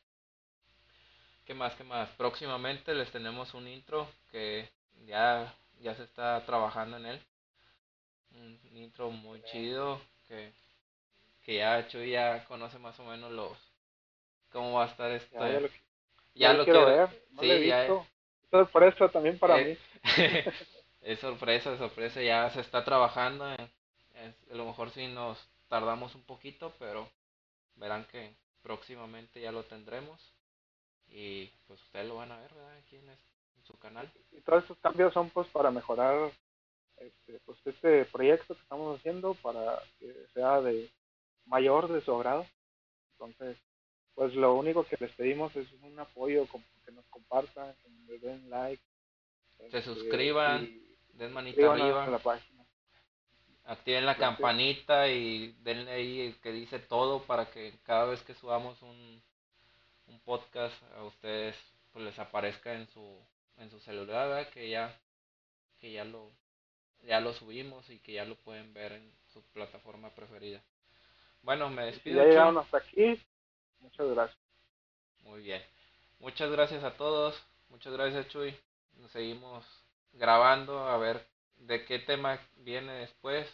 [1.46, 1.74] ¿Qué más?
[1.74, 2.08] ¿Qué más?
[2.10, 4.68] Próximamente les tenemos un intro que
[5.06, 7.20] ya, ya se está trabajando en él.
[8.32, 10.52] Un intro muy chido que,
[11.44, 13.58] que ya Chuy ya conoce más o menos los
[14.52, 15.36] cómo va a estar esto
[16.34, 17.08] ya, lo quiero, ver.
[17.40, 17.92] sí, ya es.
[18.50, 19.78] sorpresa también para eh, mí.
[21.02, 22.22] es sorpresa, sorpresa.
[22.22, 23.44] Ya se está trabajando.
[23.44, 23.56] a
[24.50, 25.38] lo mejor sí nos
[25.68, 27.08] tardamos un poquito, pero
[27.76, 30.20] verán que próximamente ya lo tendremos.
[31.08, 32.50] Y pues ustedes lo van a ver.
[32.78, 33.16] Aquí en,
[33.64, 34.10] su canal.
[34.32, 36.32] Y todos estos cambios son pues para mejorar
[36.96, 40.90] este, pues este proyecto que estamos haciendo para que sea de
[41.46, 42.46] mayor de su agrado.
[43.12, 43.56] Entonces,
[44.14, 46.46] pues lo único que les pedimos es un apoyo,
[46.84, 48.82] que nos compartan, que nos den like.
[49.70, 50.68] Se este, suscriban,
[51.12, 52.06] den manita arriba.
[52.06, 52.64] la página.
[53.64, 58.80] Activen la campanita y denle ahí que dice todo para que cada vez que subamos
[58.82, 59.22] un,
[60.08, 61.56] un podcast a ustedes
[61.92, 63.18] pues les aparezca en su
[63.58, 64.98] en su celular que ya
[65.78, 66.32] que ya lo
[67.02, 70.60] ya lo subimos y que ya lo pueden ver en su plataforma preferida.
[71.42, 72.22] Bueno, me despido.
[72.22, 73.20] ya llegaron hasta aquí,
[73.80, 74.38] Muchas gracias.
[75.22, 75.62] Muy bien.
[76.18, 77.40] Muchas gracias a todos.
[77.70, 78.54] Muchas gracias, Chuy.
[79.00, 79.64] Nos seguimos
[80.12, 81.26] grabando a ver
[81.56, 83.46] de qué tema viene después.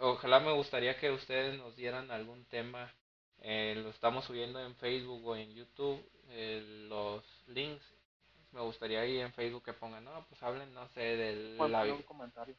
[0.00, 2.92] Ojalá me gustaría que ustedes nos dieran algún tema.
[3.38, 6.04] Eh, lo estamos subiendo en Facebook o en YouTube.
[6.28, 7.84] Eh, los links.
[8.50, 11.58] Me gustaría ahí en Facebook que pongan, no, pues hablen, no sé, del...
[11.58, 11.84] La...
[11.84, 12.54] Un comentario.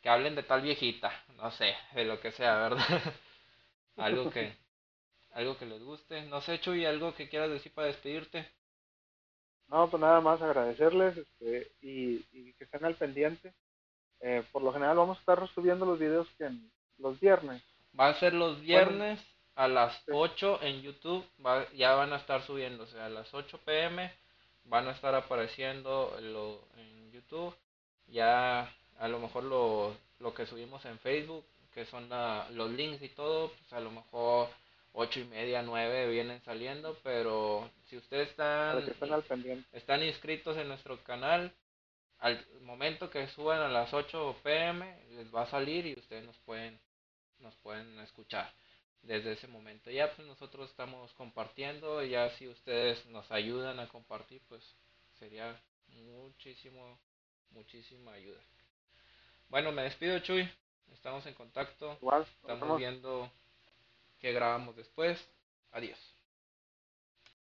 [0.00, 2.84] Que hablen de tal viejita, no sé, de lo que sea, ¿verdad?
[3.96, 4.56] Algo que,
[5.32, 6.22] algo que les guste.
[6.22, 8.50] No sé, Chuy, algo que quieras decir para despedirte.
[9.72, 12.18] No, pues nada más agradecerles este, y,
[12.52, 13.54] que estén al pendiente.
[14.20, 17.62] Eh, por lo general vamos a estar subiendo los videos que en los viernes.
[17.98, 19.18] Va a ser los viernes
[19.54, 21.24] a las 8 en YouTube.
[21.74, 24.12] ya van a estar subiéndose a las 8 pm.
[24.64, 27.54] Van a estar apareciendo lo, en YouTube.
[28.08, 32.10] Ya a lo mejor lo, lo que subimos en Facebook, que son
[32.50, 34.50] los links y todo, pues a lo mejor
[34.92, 38.84] ocho y media, nueve vienen saliendo, pero si ustedes están,
[39.72, 41.52] están inscritos en nuestro canal,
[42.18, 46.38] al momento que suban a las 8 pm les va a salir y ustedes nos
[46.38, 46.78] pueden
[47.40, 48.52] nos pueden escuchar
[49.02, 49.90] desde ese momento.
[49.90, 54.62] Ya pues nosotros estamos compartiendo, ya si ustedes nos ayudan a compartir, pues
[55.18, 56.98] sería muchísimo,
[57.50, 58.40] muchísima ayuda.
[59.48, 60.48] Bueno, me despido, Chuy.
[60.92, 61.98] Estamos en contacto.
[62.00, 63.30] Igual, Estamos viendo
[64.22, 65.18] qué grabamos después.
[65.72, 66.21] Adiós.